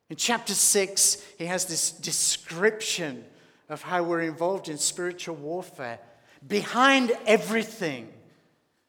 In 0.09 0.15
chapter 0.15 0.53
6, 0.53 1.23
he 1.37 1.45
has 1.45 1.65
this 1.65 1.91
description 1.91 3.23
of 3.69 3.81
how 3.81 4.03
we're 4.03 4.21
involved 4.21 4.67
in 4.67 4.77
spiritual 4.77 5.35
warfare. 5.35 5.99
Behind 6.47 7.11
everything, 7.27 8.11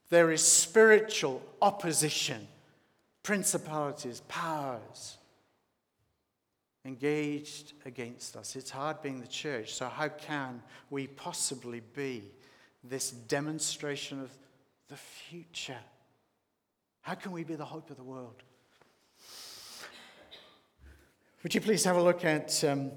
there 0.09 0.31
is 0.31 0.43
spiritual 0.43 1.43
opposition, 1.61 2.49
principalities, 3.23 4.23
powers 4.29 5.19
engaged 6.85 7.75
against 7.85 8.37
us. 8.37 8.57
It's 8.57 8.71
hard 8.71 9.03
being 9.03 9.21
the 9.21 9.27
church, 9.27 9.75
so 9.75 9.89
how 9.89 10.09
can 10.09 10.63
we 10.89 11.07
possibly 11.07 11.83
be 11.95 12.25
this 12.83 13.11
demonstration 13.11 14.21
of 14.21 14.31
the 14.89 14.97
future? 14.97 15.79
How 17.03 17.15
can 17.15 17.33
we 17.33 17.45
be 17.45 17.55
the 17.55 17.65
hope 17.65 17.91
of 17.91 17.97
the 17.97 18.03
world? 18.03 18.43
Would 21.43 21.55
you 21.55 21.63
please 21.63 21.85
have 21.85 21.97
a 21.97 22.03
look 22.03 22.23
at 22.23 22.63
um, 22.65 22.91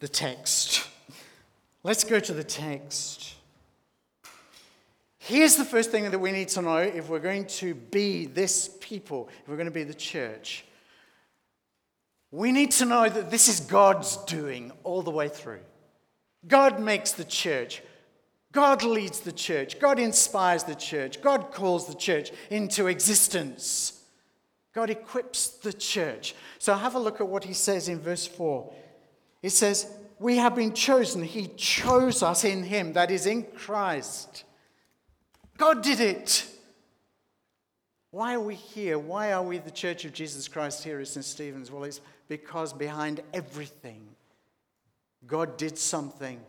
the 0.00 0.08
text? 0.08 0.86
Let's 1.82 2.04
go 2.04 2.20
to 2.20 2.34
the 2.34 2.44
text. 2.44 3.36
Here's 5.18 5.56
the 5.56 5.64
first 5.64 5.90
thing 5.90 6.10
that 6.10 6.18
we 6.18 6.30
need 6.30 6.48
to 6.48 6.60
know 6.60 6.76
if 6.76 7.08
we're 7.08 7.20
going 7.20 7.46
to 7.46 7.74
be 7.74 8.26
this 8.26 8.68
people, 8.80 9.30
if 9.40 9.48
we're 9.48 9.56
going 9.56 9.64
to 9.64 9.70
be 9.70 9.84
the 9.84 9.94
church. 9.94 10.66
We 12.30 12.52
need 12.52 12.72
to 12.72 12.84
know 12.84 13.08
that 13.08 13.30
this 13.30 13.48
is 13.48 13.60
God's 13.60 14.18
doing 14.18 14.72
all 14.84 15.00
the 15.00 15.10
way 15.10 15.28
through. 15.28 15.60
God 16.46 16.80
makes 16.80 17.12
the 17.12 17.24
church. 17.24 17.82
God 18.52 18.82
leads 18.82 19.20
the 19.20 19.32
church. 19.32 19.80
God 19.80 19.98
inspires 19.98 20.64
the 20.64 20.74
church. 20.74 21.22
God 21.22 21.50
calls 21.50 21.86
the 21.86 21.94
church 21.94 22.30
into 22.50 22.88
existence. 22.88 24.01
God 24.72 24.90
equips 24.90 25.48
the 25.48 25.72
church. 25.72 26.34
So 26.58 26.74
have 26.74 26.94
a 26.94 26.98
look 26.98 27.20
at 27.20 27.28
what 27.28 27.44
he 27.44 27.52
says 27.52 27.88
in 27.88 28.00
verse 28.00 28.26
4. 28.26 28.72
It 29.42 29.50
says, 29.50 29.86
We 30.18 30.38
have 30.38 30.54
been 30.54 30.72
chosen. 30.72 31.22
He 31.22 31.48
chose 31.56 32.22
us 32.22 32.44
in 32.44 32.62
him, 32.62 32.94
that 32.94 33.10
is, 33.10 33.26
in 33.26 33.42
Christ. 33.42 34.44
God 35.58 35.82
did 35.82 36.00
it. 36.00 36.46
Why 38.10 38.34
are 38.34 38.40
we 38.40 38.54
here? 38.54 38.98
Why 38.98 39.32
are 39.32 39.42
we 39.42 39.58
the 39.58 39.70
Church 39.70 40.04
of 40.04 40.12
Jesus 40.12 40.48
Christ 40.48 40.84
here 40.84 41.00
at 41.00 41.08
St. 41.08 41.24
Stephen's? 41.24 41.70
Well, 41.70 41.84
it's 41.84 42.00
because 42.28 42.72
behind 42.72 43.20
everything, 43.32 44.06
God 45.26 45.56
did 45.56 45.78
something. 45.78 46.40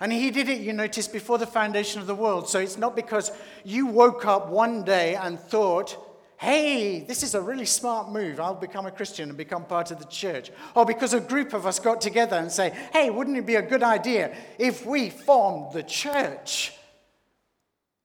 And 0.00 0.12
he 0.12 0.30
did 0.30 0.48
it, 0.48 0.60
you 0.60 0.72
notice, 0.72 1.08
before 1.08 1.38
the 1.38 1.46
foundation 1.46 2.00
of 2.00 2.06
the 2.06 2.14
world. 2.14 2.48
So 2.48 2.60
it's 2.60 2.78
not 2.78 2.94
because 2.94 3.32
you 3.64 3.86
woke 3.86 4.26
up 4.26 4.48
one 4.48 4.84
day 4.84 5.16
and 5.16 5.40
thought, 5.40 5.96
hey, 6.38 7.00
this 7.00 7.22
is 7.22 7.34
a 7.34 7.40
really 7.40 7.66
smart 7.66 8.10
move. 8.10 8.38
I'll 8.38 8.54
become 8.54 8.86
a 8.86 8.90
Christian 8.90 9.28
and 9.28 9.36
become 9.36 9.64
part 9.64 9.90
of 9.90 9.98
the 9.98 10.04
church. 10.06 10.50
Or 10.74 10.86
because 10.86 11.12
a 11.12 11.20
group 11.20 11.52
of 11.52 11.66
us 11.66 11.80
got 11.80 12.00
together 12.00 12.36
and 12.36 12.50
say, 12.50 12.70
hey, 12.92 13.10
wouldn't 13.10 13.36
it 13.36 13.46
be 13.46 13.56
a 13.56 13.62
good 13.62 13.82
idea 13.82 14.34
if 14.58 14.86
we 14.86 15.10
formed 15.10 15.72
the 15.72 15.82
church? 15.82 16.72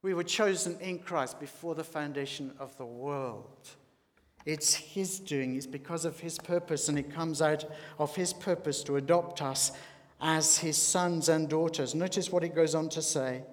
We 0.02 0.14
were 0.14 0.24
chosen 0.24 0.78
in 0.80 0.98
Christ 0.98 1.38
before 1.40 1.74
the 1.74 1.84
foundation 1.84 2.52
of 2.58 2.76
the 2.76 2.84
world. 2.84 3.68
It's 4.44 4.74
His 4.74 5.18
doing, 5.18 5.56
it's 5.56 5.66
because 5.66 6.04
of 6.04 6.20
His 6.20 6.36
purpose, 6.36 6.88
and 6.88 6.98
it 6.98 7.14
comes 7.14 7.40
out 7.40 7.64
of 7.98 8.14
His 8.14 8.32
purpose 8.32 8.82
to 8.84 8.96
adopt 8.96 9.40
us 9.40 9.72
as 10.20 10.58
His 10.58 10.76
sons 10.76 11.28
and 11.28 11.48
daughters. 11.48 11.94
Notice 11.94 12.30
what 12.30 12.44
it 12.44 12.54
goes 12.54 12.74
on 12.74 12.88
to 12.90 13.00
say. 13.00 13.44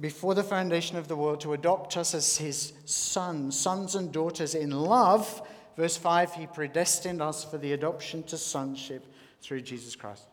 Before 0.00 0.34
the 0.34 0.42
foundation 0.42 0.96
of 0.96 1.08
the 1.08 1.16
world 1.16 1.40
to 1.40 1.52
adopt 1.52 1.96
us 1.96 2.14
as 2.14 2.36
his 2.36 2.72
sons, 2.84 3.58
sons 3.58 3.94
and 3.94 4.12
daughters 4.12 4.54
in 4.54 4.70
love. 4.70 5.46
Verse 5.76 5.96
5 5.96 6.34
He 6.34 6.46
predestined 6.46 7.22
us 7.22 7.44
for 7.44 7.58
the 7.58 7.72
adoption 7.72 8.22
to 8.24 8.36
sonship 8.36 9.06
through 9.40 9.62
Jesus 9.62 9.96
Christ. 9.96 10.26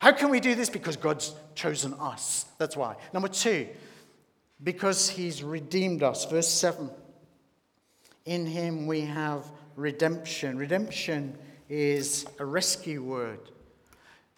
How 0.00 0.12
can 0.12 0.30
we 0.30 0.40
do 0.40 0.54
this? 0.54 0.68
Because 0.68 0.96
God's 0.96 1.34
chosen 1.54 1.94
us. 1.94 2.46
That's 2.58 2.76
why. 2.76 2.96
Number 3.12 3.28
two, 3.28 3.68
because 4.62 5.08
He's 5.08 5.42
redeemed 5.42 6.02
us. 6.02 6.24
Verse 6.26 6.48
7 6.48 6.90
In 8.24 8.46
Him 8.46 8.86
we 8.86 9.02
have 9.02 9.44
redemption. 9.76 10.58
Redemption 10.58 11.36
is 11.68 12.26
a 12.38 12.44
rescue 12.44 13.02
word. 13.02 13.40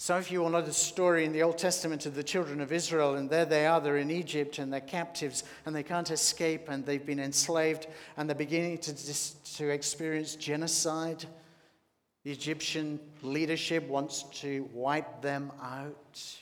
Some 0.00 0.18
of 0.18 0.30
you 0.30 0.40
will 0.40 0.50
know 0.50 0.62
the 0.62 0.72
story 0.72 1.24
in 1.24 1.32
the 1.32 1.42
Old 1.42 1.58
Testament 1.58 2.06
of 2.06 2.14
the 2.14 2.22
children 2.22 2.60
of 2.60 2.72
Israel, 2.72 3.16
and 3.16 3.28
there 3.28 3.44
they 3.44 3.66
are, 3.66 3.80
they're 3.80 3.96
in 3.96 4.12
Egypt, 4.12 4.60
and 4.60 4.72
they're 4.72 4.80
captives, 4.80 5.42
and 5.66 5.74
they 5.74 5.82
can't 5.82 6.12
escape, 6.12 6.68
and 6.68 6.86
they've 6.86 7.04
been 7.04 7.18
enslaved, 7.18 7.88
and 8.16 8.28
they're 8.28 8.36
beginning 8.36 8.78
to, 8.78 9.54
to 9.56 9.70
experience 9.70 10.36
genocide. 10.36 11.26
The 12.22 12.30
Egyptian 12.30 13.00
leadership 13.22 13.88
wants 13.88 14.22
to 14.40 14.68
wipe 14.72 15.20
them 15.20 15.50
out. 15.60 16.36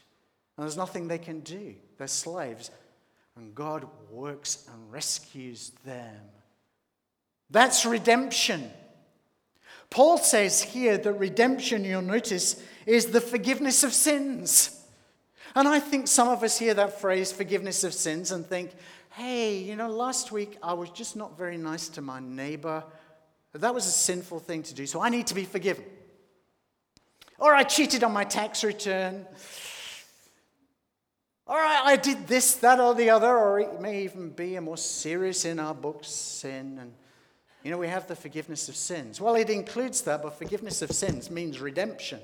And 0.56 0.64
there's 0.64 0.76
nothing 0.76 1.08
they 1.08 1.18
can 1.18 1.40
do. 1.40 1.74
They're 1.96 2.08
slaves. 2.08 2.70
And 3.36 3.54
God 3.54 3.86
works 4.10 4.68
and 4.70 4.92
rescues 4.92 5.72
them. 5.84 6.16
That's 7.50 7.86
redemption. 7.86 8.70
Paul 9.90 10.18
says 10.18 10.62
here 10.62 10.98
that 10.98 11.12
redemption, 11.12 11.84
you'll 11.84 12.02
notice, 12.02 12.62
is 12.86 13.06
the 13.06 13.20
forgiveness 13.20 13.84
of 13.84 13.92
sins. 13.92 14.84
And 15.54 15.66
I 15.66 15.80
think 15.80 16.08
some 16.08 16.28
of 16.28 16.42
us 16.42 16.58
hear 16.58 16.74
that 16.74 17.00
phrase, 17.00 17.32
forgiveness 17.32 17.82
of 17.84 17.94
sins, 17.94 18.30
and 18.30 18.44
think, 18.44 18.72
hey, 19.10 19.56
you 19.56 19.76
know, 19.76 19.88
last 19.88 20.30
week 20.32 20.58
I 20.62 20.74
was 20.74 20.90
just 20.90 21.16
not 21.16 21.38
very 21.38 21.56
nice 21.56 21.88
to 21.90 22.02
my 22.02 22.20
neighbor. 22.20 22.84
That 23.54 23.74
was 23.74 23.86
a 23.86 23.90
sinful 23.90 24.40
thing 24.40 24.62
to 24.64 24.74
do, 24.74 24.86
so 24.86 25.00
I 25.00 25.08
need 25.08 25.28
to 25.28 25.34
be 25.34 25.44
forgiven. 25.44 25.84
Or 27.38 27.54
I 27.54 27.62
cheated 27.62 28.04
on 28.04 28.12
my 28.12 28.24
tax 28.24 28.62
return. 28.64 29.26
Or 31.46 31.56
I, 31.56 31.82
I 31.84 31.96
did 31.96 32.26
this, 32.26 32.56
that, 32.56 32.80
or 32.80 32.94
the 32.94 33.10
other, 33.10 33.36
or 33.36 33.60
it 33.60 33.80
may 33.80 34.02
even 34.04 34.30
be 34.30 34.56
a 34.56 34.60
more 34.60 34.76
serious 34.76 35.44
in 35.44 35.58
our 35.58 35.74
books 35.74 36.08
sin. 36.08 36.78
And, 36.80 36.92
you 37.66 37.72
know, 37.72 37.78
we 37.78 37.88
have 37.88 38.06
the 38.06 38.14
forgiveness 38.14 38.68
of 38.68 38.76
sins. 38.76 39.20
Well, 39.20 39.34
it 39.34 39.50
includes 39.50 40.02
that, 40.02 40.22
but 40.22 40.38
forgiveness 40.38 40.82
of 40.82 40.92
sins 40.92 41.32
means 41.32 41.60
redemption. 41.60 42.20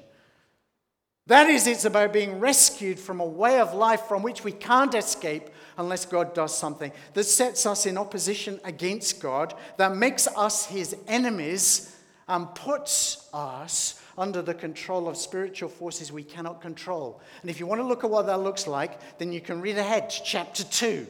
That 1.26 1.50
is, 1.50 1.66
it's 1.66 1.84
about 1.84 2.12
being 2.12 2.38
rescued 2.38 2.96
from 2.96 3.18
a 3.18 3.26
way 3.26 3.58
of 3.58 3.74
life 3.74 4.02
from 4.02 4.22
which 4.22 4.44
we 4.44 4.52
can't 4.52 4.94
escape 4.94 5.50
unless 5.76 6.06
God 6.06 6.32
does 6.32 6.56
something 6.56 6.92
that 7.14 7.24
sets 7.24 7.66
us 7.66 7.86
in 7.86 7.98
opposition 7.98 8.60
against 8.62 9.20
God, 9.20 9.52
that 9.78 9.96
makes 9.96 10.28
us 10.28 10.66
his 10.66 10.94
enemies, 11.08 11.96
and 12.28 12.54
puts 12.54 13.28
us 13.34 14.00
under 14.16 14.42
the 14.42 14.54
control 14.54 15.08
of 15.08 15.16
spiritual 15.16 15.68
forces 15.68 16.12
we 16.12 16.22
cannot 16.22 16.60
control. 16.60 17.20
And 17.40 17.50
if 17.50 17.58
you 17.58 17.66
want 17.66 17.80
to 17.80 17.86
look 17.86 18.04
at 18.04 18.10
what 18.10 18.26
that 18.26 18.38
looks 18.38 18.68
like, 18.68 19.18
then 19.18 19.32
you 19.32 19.40
can 19.40 19.60
read 19.60 19.76
ahead 19.76 20.08
to 20.08 20.22
chapter 20.22 20.62
2. 20.62 21.04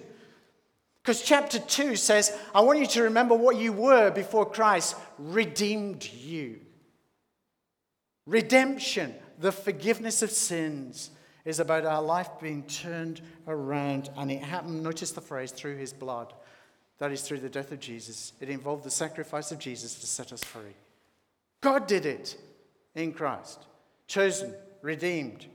Because 1.03 1.23
chapter 1.23 1.59
2 1.59 1.97
says, 1.97 2.37
I 2.55 2.61
want 2.61 2.79
you 2.79 2.87
to 2.87 3.03
remember 3.03 3.35
what 3.35 3.57
you 3.57 3.73
were 3.73 4.11
before 4.11 4.47
Christ 4.47 4.97
redeemed 5.19 6.05
you. 6.05 6.61
Redemption, 8.27 9.15
the 9.39 9.51
forgiveness 9.51 10.23
of 10.23 10.31
sins, 10.31 11.11
is 11.45 11.59
about 11.59 11.85
our 11.85 12.01
life 12.01 12.29
being 12.41 12.63
turned 12.65 13.21
around. 13.49 14.11
And 14.17 14.31
it 14.31 14.43
happened, 14.43 14.83
notice 14.83 15.11
the 15.11 15.21
phrase, 15.21 15.51
through 15.51 15.77
his 15.77 15.93
blood. 15.93 16.33
That 16.99 17.11
is 17.11 17.23
through 17.23 17.41
the 17.41 17.49
death 17.49 17.73
of 17.73 17.81
Jesus. 17.81 18.33
It 18.41 18.49
involved 18.49 18.85
the 18.85 18.91
sacrifice 18.91 19.51
of 19.51 19.59
Jesus 19.59 19.97
to 19.97 20.07
set 20.07 20.33
us 20.33 20.45
free. 20.45 20.77
God 21.61 21.89
did 21.89 22.07
it 22.07 22.37
in 22.95 23.13
Christ, 23.13 23.67
chosen, 24.07 24.55
redeemed. 24.83 25.47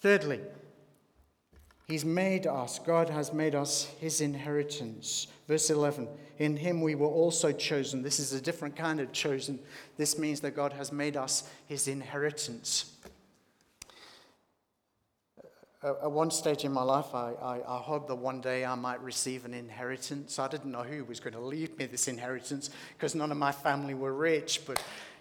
Thirdly, 0.00 0.40
He's 1.90 2.04
made 2.04 2.46
us, 2.46 2.78
God 2.78 3.10
has 3.10 3.32
made 3.32 3.56
us 3.56 3.92
His 3.98 4.20
inheritance. 4.20 5.26
Verse 5.48 5.70
11, 5.70 6.06
in 6.38 6.56
Him 6.56 6.82
we 6.82 6.94
were 6.94 7.08
also 7.08 7.50
chosen. 7.50 8.00
This 8.00 8.20
is 8.20 8.32
a 8.32 8.40
different 8.40 8.76
kind 8.76 9.00
of 9.00 9.10
chosen. 9.10 9.58
This 9.96 10.16
means 10.16 10.38
that 10.42 10.52
God 10.52 10.72
has 10.72 10.92
made 10.92 11.16
us 11.16 11.50
His 11.66 11.88
inheritance. 11.88 12.92
At 15.82 16.12
one 16.12 16.30
stage 16.30 16.64
in 16.64 16.70
my 16.70 16.82
life, 16.82 17.12
I, 17.12 17.32
I, 17.42 17.60
I, 17.66 17.78
hoped 17.78 18.06
that 18.08 18.14
one 18.14 18.40
day 18.40 18.64
I 18.66 18.74
might 18.76 19.02
receive 19.02 19.44
an 19.44 19.54
inheritance. 19.54 20.38
I 20.38 20.46
didn't 20.46 20.70
know 20.70 20.82
who 20.82 21.04
was 21.04 21.18
going 21.18 21.32
to 21.32 21.40
leave 21.40 21.76
me 21.76 21.86
this 21.86 22.06
inheritance 22.06 22.70
because 22.96 23.16
none 23.16 23.32
of 23.32 23.38
my 23.38 23.50
family 23.50 23.94
were 23.94 24.12
rich. 24.12 24.60
But 24.64 24.80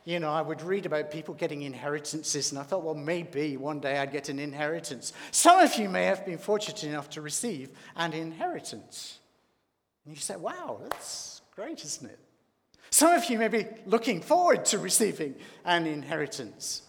you 0.09 0.19
know, 0.19 0.31
I 0.31 0.41
would 0.41 0.63
read 0.63 0.87
about 0.87 1.11
people 1.11 1.35
getting 1.35 1.61
inheritances, 1.61 2.51
and 2.51 2.57
I 2.57 2.63
thought, 2.63 2.83
well, 2.83 2.95
maybe 2.95 3.57
one 3.57 3.79
day 3.79 3.99
I'd 3.99 4.11
get 4.11 4.27
an 4.29 4.39
inheritance. 4.39 5.13
Some 5.29 5.59
of 5.59 5.75
you 5.75 5.87
may 5.87 6.05
have 6.05 6.25
been 6.25 6.39
fortunate 6.39 6.83
enough 6.83 7.11
to 7.11 7.21
receive 7.21 7.69
an 7.95 8.13
inheritance. 8.13 9.19
And 10.03 10.15
you 10.15 10.19
say, 10.19 10.35
wow, 10.35 10.79
that's 10.81 11.43
great, 11.55 11.85
isn't 11.85 12.09
it? 12.09 12.17
Some 12.89 13.13
of 13.13 13.29
you 13.29 13.37
may 13.37 13.49
be 13.49 13.67
looking 13.85 14.19
forward 14.19 14.65
to 14.65 14.79
receiving 14.79 15.35
an 15.63 15.85
inheritance. 15.85 16.81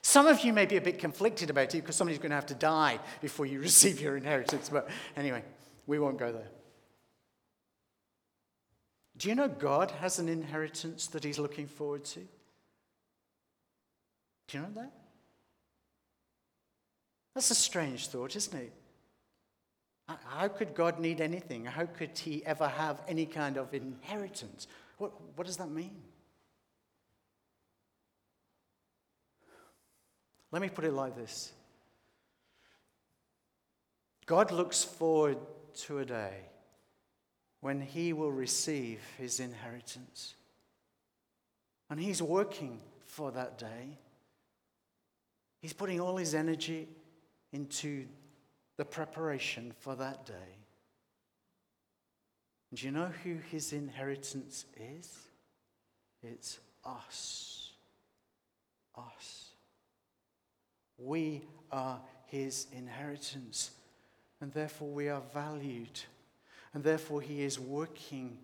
Some 0.00 0.26
of 0.26 0.40
you 0.40 0.54
may 0.54 0.64
be 0.64 0.78
a 0.78 0.80
bit 0.80 0.98
conflicted 0.98 1.50
about 1.50 1.74
it 1.74 1.82
because 1.82 1.96
somebody's 1.96 2.18
going 2.18 2.30
to 2.30 2.36
have 2.36 2.46
to 2.46 2.54
die 2.54 3.00
before 3.20 3.44
you 3.44 3.60
receive 3.68 4.00
your 4.00 4.16
inheritance. 4.16 4.70
But 4.70 4.88
anyway, 5.14 5.44
we 5.86 5.98
won't 5.98 6.16
go 6.16 6.32
there. 6.32 6.48
Do 9.22 9.28
you 9.28 9.36
know 9.36 9.46
God 9.46 9.92
has 10.00 10.18
an 10.18 10.28
inheritance 10.28 11.06
that 11.06 11.22
He's 11.22 11.38
looking 11.38 11.68
forward 11.68 12.04
to? 12.06 12.18
Do 14.48 14.58
you 14.58 14.58
know 14.64 14.70
that? 14.74 14.92
That's 17.32 17.52
a 17.52 17.54
strange 17.54 18.08
thought, 18.08 18.34
isn't 18.34 18.58
it? 18.60 18.72
How 20.08 20.48
could 20.48 20.74
God 20.74 20.98
need 20.98 21.20
anything? 21.20 21.64
How 21.64 21.86
could 21.86 22.18
He 22.18 22.44
ever 22.44 22.66
have 22.66 23.00
any 23.06 23.24
kind 23.24 23.58
of 23.58 23.72
inheritance? 23.72 24.66
What, 24.98 25.12
what 25.36 25.46
does 25.46 25.56
that 25.58 25.70
mean? 25.70 25.94
Let 30.50 30.62
me 30.62 30.68
put 30.68 30.84
it 30.84 30.94
like 30.94 31.14
this 31.14 31.52
God 34.26 34.50
looks 34.50 34.82
forward 34.82 35.38
to 35.84 36.00
a 36.00 36.04
day 36.04 36.38
when 37.62 37.80
he 37.80 38.12
will 38.12 38.32
receive 38.32 39.00
his 39.18 39.38
inheritance. 39.38 40.34
And 41.88 41.98
he's 42.00 42.20
working 42.20 42.80
for 43.06 43.30
that 43.30 43.56
day. 43.56 43.98
He's 45.60 45.72
putting 45.72 46.00
all 46.00 46.16
his 46.16 46.34
energy 46.34 46.88
into 47.52 48.06
the 48.78 48.84
preparation 48.84 49.72
for 49.78 49.94
that 49.94 50.26
day. 50.26 50.56
Do 52.74 52.84
you 52.84 52.90
know 52.90 53.12
who 53.22 53.36
his 53.52 53.72
inheritance 53.72 54.64
is? 54.76 55.18
It's 56.20 56.58
us. 56.84 57.70
Us. 58.98 59.50
We 60.98 61.42
are 61.70 62.00
his 62.26 62.66
inheritance, 62.72 63.70
and 64.40 64.52
therefore 64.52 64.88
we 64.88 65.08
are 65.08 65.22
valued 65.32 66.00
and 66.74 66.82
therefore, 66.82 67.20
he 67.20 67.42
is 67.42 67.58
working 67.58 68.38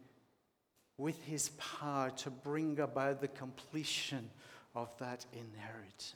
with 0.98 1.22
his 1.24 1.50
power 1.50 2.10
to 2.10 2.30
bring 2.30 2.80
about 2.80 3.20
the 3.20 3.28
completion 3.28 4.30
of 4.74 4.90
that 4.98 5.24
inheritance. 5.32 6.14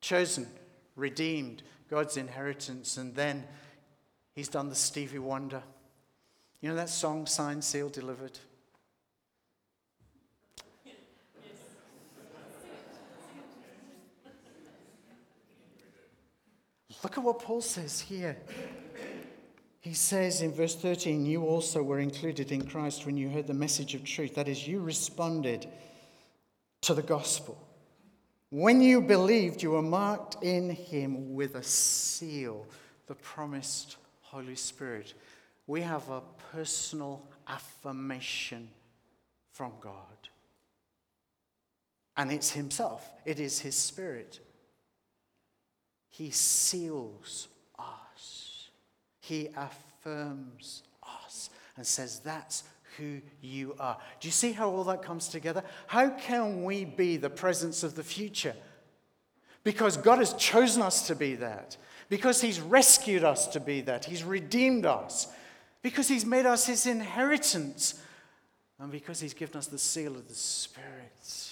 Chosen, 0.00 0.46
redeemed, 0.94 1.62
God's 1.88 2.16
inheritance, 2.16 2.96
and 2.96 3.14
then 3.14 3.44
he's 4.34 4.48
done 4.48 4.68
the 4.68 4.74
Stevie 4.74 5.18
Wonder. 5.18 5.62
You 6.60 6.68
know 6.68 6.76
that 6.76 6.90
song, 6.90 7.26
Signed, 7.26 7.64
Sealed, 7.64 7.92
Delivered? 7.92 8.38
Look 17.02 17.16
at 17.16 17.24
what 17.24 17.38
Paul 17.38 17.62
says 17.62 18.00
here. 18.00 18.36
He 19.90 19.96
says 19.96 20.40
in 20.40 20.52
verse 20.52 20.76
13, 20.76 21.26
You 21.26 21.46
also 21.46 21.82
were 21.82 21.98
included 21.98 22.52
in 22.52 22.64
Christ 22.64 23.06
when 23.06 23.16
you 23.16 23.28
heard 23.28 23.48
the 23.48 23.54
message 23.54 23.96
of 23.96 24.04
truth. 24.04 24.36
That 24.36 24.46
is, 24.46 24.68
you 24.68 24.78
responded 24.78 25.66
to 26.82 26.94
the 26.94 27.02
gospel. 27.02 27.60
When 28.50 28.80
you 28.80 29.00
believed, 29.00 29.64
you 29.64 29.72
were 29.72 29.82
marked 29.82 30.44
in 30.44 30.70
him 30.70 31.34
with 31.34 31.56
a 31.56 31.64
seal, 31.64 32.68
the 33.08 33.16
promised 33.16 33.96
Holy 34.20 34.54
Spirit. 34.54 35.14
We 35.66 35.80
have 35.80 36.08
a 36.08 36.22
personal 36.52 37.26
affirmation 37.48 38.68
from 39.50 39.72
God. 39.80 40.28
And 42.16 42.30
it's 42.30 42.52
himself, 42.52 43.10
it 43.24 43.40
is 43.40 43.58
his 43.58 43.74
spirit. 43.74 44.38
He 46.10 46.30
seals 46.30 47.48
he 49.30 49.48
affirms 49.56 50.82
us 51.24 51.50
and 51.76 51.86
says, 51.86 52.18
That's 52.18 52.64
who 52.98 53.20
you 53.40 53.76
are. 53.78 53.96
Do 54.18 54.26
you 54.26 54.32
see 54.32 54.50
how 54.50 54.68
all 54.68 54.82
that 54.84 55.02
comes 55.02 55.28
together? 55.28 55.62
How 55.86 56.10
can 56.10 56.64
we 56.64 56.84
be 56.84 57.16
the 57.16 57.30
presence 57.30 57.84
of 57.84 57.94
the 57.94 58.02
future? 58.02 58.56
Because 59.62 59.96
God 59.96 60.18
has 60.18 60.34
chosen 60.34 60.82
us 60.82 61.06
to 61.06 61.14
be 61.14 61.36
that. 61.36 61.76
Because 62.08 62.40
He's 62.40 62.60
rescued 62.60 63.22
us 63.22 63.46
to 63.48 63.60
be 63.60 63.82
that. 63.82 64.04
He's 64.04 64.24
redeemed 64.24 64.84
us. 64.84 65.28
Because 65.80 66.08
He's 66.08 66.26
made 66.26 66.44
us 66.44 66.66
His 66.66 66.86
inheritance. 66.86 68.02
And 68.80 68.90
because 68.90 69.20
He's 69.20 69.34
given 69.34 69.56
us 69.56 69.68
the 69.68 69.78
seal 69.78 70.16
of 70.16 70.26
the 70.26 70.34
Spirit. 70.34 71.50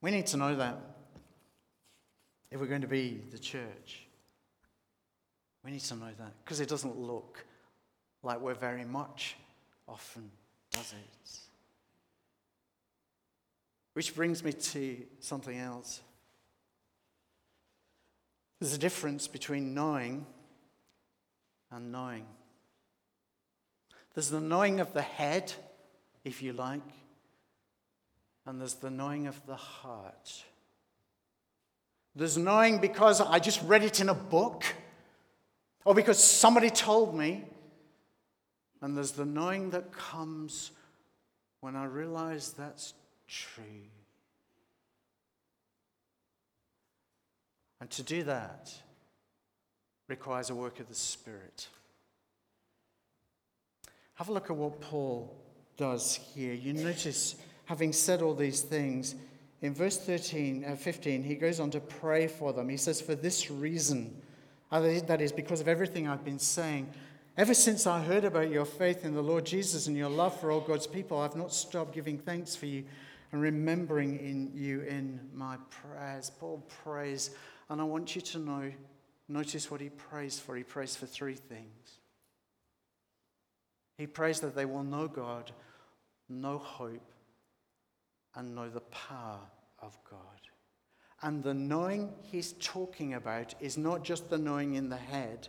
We 0.00 0.12
need 0.12 0.26
to 0.28 0.36
know 0.36 0.54
that 0.54 0.78
if 2.52 2.60
we're 2.60 2.66
going 2.66 2.82
to 2.82 2.86
be 2.86 3.20
the 3.32 3.38
church. 3.38 4.04
We 5.64 5.70
need 5.70 5.80
to 5.80 5.96
know 5.96 6.10
that 6.18 6.32
because 6.44 6.60
it 6.60 6.68
doesn't 6.68 6.96
look 6.96 7.44
like 8.22 8.40
we're 8.40 8.54
very 8.54 8.84
much 8.84 9.36
often, 9.88 10.30
does 10.70 10.92
it? 10.92 11.38
Which 13.94 14.14
brings 14.14 14.42
me 14.42 14.52
to 14.52 14.96
something 15.20 15.56
else. 15.56 16.00
There's 18.60 18.74
a 18.74 18.78
difference 18.78 19.26
between 19.28 19.74
knowing 19.74 20.26
and 21.70 21.92
knowing. 21.92 22.26
There's 24.14 24.30
the 24.30 24.40
knowing 24.40 24.80
of 24.80 24.92
the 24.92 25.02
head, 25.02 25.52
if 26.24 26.42
you 26.42 26.52
like, 26.52 26.82
and 28.46 28.60
there's 28.60 28.74
the 28.74 28.90
knowing 28.90 29.26
of 29.26 29.44
the 29.46 29.56
heart. 29.56 30.44
There's 32.14 32.38
knowing 32.38 32.78
because 32.78 33.20
I 33.20 33.38
just 33.38 33.60
read 33.62 33.82
it 33.82 34.00
in 34.00 34.08
a 34.08 34.14
book 34.14 34.64
or 35.84 35.94
because 35.94 36.22
somebody 36.22 36.70
told 36.70 37.14
me. 37.14 37.44
And 38.80 38.96
there's 38.96 39.12
the 39.12 39.24
knowing 39.24 39.70
that 39.70 39.92
comes 39.92 40.72
when 41.60 41.74
I 41.74 41.84
realize 41.84 42.52
that's 42.52 42.92
true. 43.26 43.64
And 47.80 47.88
to 47.90 48.02
do 48.02 48.22
that 48.24 48.72
requires 50.08 50.50
a 50.50 50.54
work 50.54 50.80
of 50.80 50.88
the 50.88 50.94
Spirit. 50.94 51.68
Have 54.14 54.28
a 54.28 54.32
look 54.32 54.50
at 54.50 54.56
what 54.56 54.80
Paul 54.80 55.34
does 55.76 56.16
here. 56.34 56.52
You 56.52 56.74
notice, 56.74 57.36
having 57.64 57.92
said 57.92 58.22
all 58.22 58.34
these 58.34 58.60
things, 58.60 59.14
in 59.62 59.74
verse 59.74 59.96
13, 59.96 60.64
uh, 60.64 60.76
15, 60.76 61.22
he 61.22 61.34
goes 61.34 61.58
on 61.58 61.70
to 61.70 61.80
pray 61.80 62.26
for 62.26 62.52
them. 62.52 62.68
He 62.68 62.76
says, 62.76 63.00
For 63.00 63.14
this 63.14 63.50
reason, 63.50 64.20
that 64.80 65.20
is 65.20 65.32
because 65.32 65.60
of 65.60 65.68
everything 65.68 66.08
I've 66.08 66.24
been 66.24 66.38
saying, 66.38 66.92
ever 67.36 67.54
since 67.54 67.86
I 67.86 68.02
heard 68.02 68.24
about 68.24 68.50
your 68.50 68.64
faith 68.64 69.04
in 69.04 69.14
the 69.14 69.22
Lord 69.22 69.44
Jesus 69.44 69.86
and 69.86 69.96
your 69.96 70.08
love 70.08 70.38
for 70.40 70.50
all 70.50 70.60
God's 70.60 70.86
people, 70.86 71.18
I've 71.18 71.36
not 71.36 71.52
stopped 71.52 71.94
giving 71.94 72.18
thanks 72.18 72.56
for 72.56 72.66
you 72.66 72.84
and 73.32 73.40
remembering 73.40 74.18
in 74.18 74.50
you 74.54 74.82
in 74.82 75.20
my 75.32 75.56
prayers. 75.70 76.30
Paul 76.30 76.64
prays, 76.84 77.30
and 77.68 77.80
I 77.80 77.84
want 77.84 78.14
you 78.14 78.22
to 78.22 78.38
know, 78.38 78.72
notice 79.28 79.70
what 79.70 79.80
he 79.80 79.90
prays 79.90 80.38
for. 80.38 80.56
He 80.56 80.62
prays 80.62 80.96
for 80.96 81.06
three 81.06 81.34
things. 81.34 81.98
He 83.98 84.06
prays 84.06 84.40
that 84.40 84.54
they 84.54 84.64
will 84.64 84.82
know 84.82 85.08
God, 85.08 85.52
know 86.28 86.58
hope, 86.58 87.12
and 88.34 88.54
know 88.54 88.68
the 88.68 88.80
power 88.80 89.40
of 89.80 89.96
God. 90.10 90.33
And 91.24 91.42
the 91.42 91.54
knowing 91.54 92.12
he's 92.30 92.52
talking 92.52 93.14
about 93.14 93.54
is 93.58 93.78
not 93.78 94.04
just 94.04 94.28
the 94.28 94.36
knowing 94.36 94.74
in 94.74 94.90
the 94.90 94.98
head, 94.98 95.48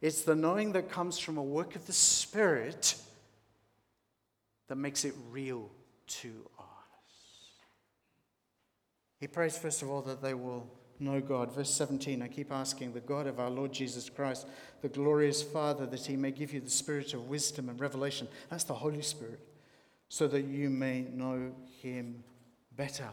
it's 0.00 0.22
the 0.22 0.36
knowing 0.36 0.72
that 0.72 0.90
comes 0.90 1.18
from 1.18 1.38
a 1.38 1.42
work 1.42 1.74
of 1.74 1.88
the 1.88 1.92
Spirit 1.92 2.94
that 4.68 4.76
makes 4.76 5.04
it 5.04 5.14
real 5.32 5.68
to 6.06 6.48
us. 6.56 6.64
He 9.18 9.26
prays, 9.26 9.58
first 9.58 9.82
of 9.82 9.90
all, 9.90 10.02
that 10.02 10.22
they 10.22 10.34
will 10.34 10.70
know 11.00 11.20
God. 11.20 11.52
Verse 11.52 11.70
17, 11.70 12.22
I 12.22 12.28
keep 12.28 12.52
asking 12.52 12.92
the 12.92 13.00
God 13.00 13.26
of 13.26 13.40
our 13.40 13.50
Lord 13.50 13.72
Jesus 13.72 14.08
Christ, 14.08 14.46
the 14.82 14.88
glorious 14.88 15.42
Father, 15.42 15.84
that 15.84 16.06
he 16.06 16.16
may 16.16 16.30
give 16.30 16.52
you 16.52 16.60
the 16.60 16.70
spirit 16.70 17.12
of 17.12 17.28
wisdom 17.28 17.68
and 17.68 17.80
revelation. 17.80 18.28
That's 18.50 18.64
the 18.64 18.74
Holy 18.74 19.02
Spirit, 19.02 19.40
so 20.08 20.28
that 20.28 20.42
you 20.42 20.70
may 20.70 21.02
know 21.12 21.50
him 21.80 22.22
better. 22.76 23.08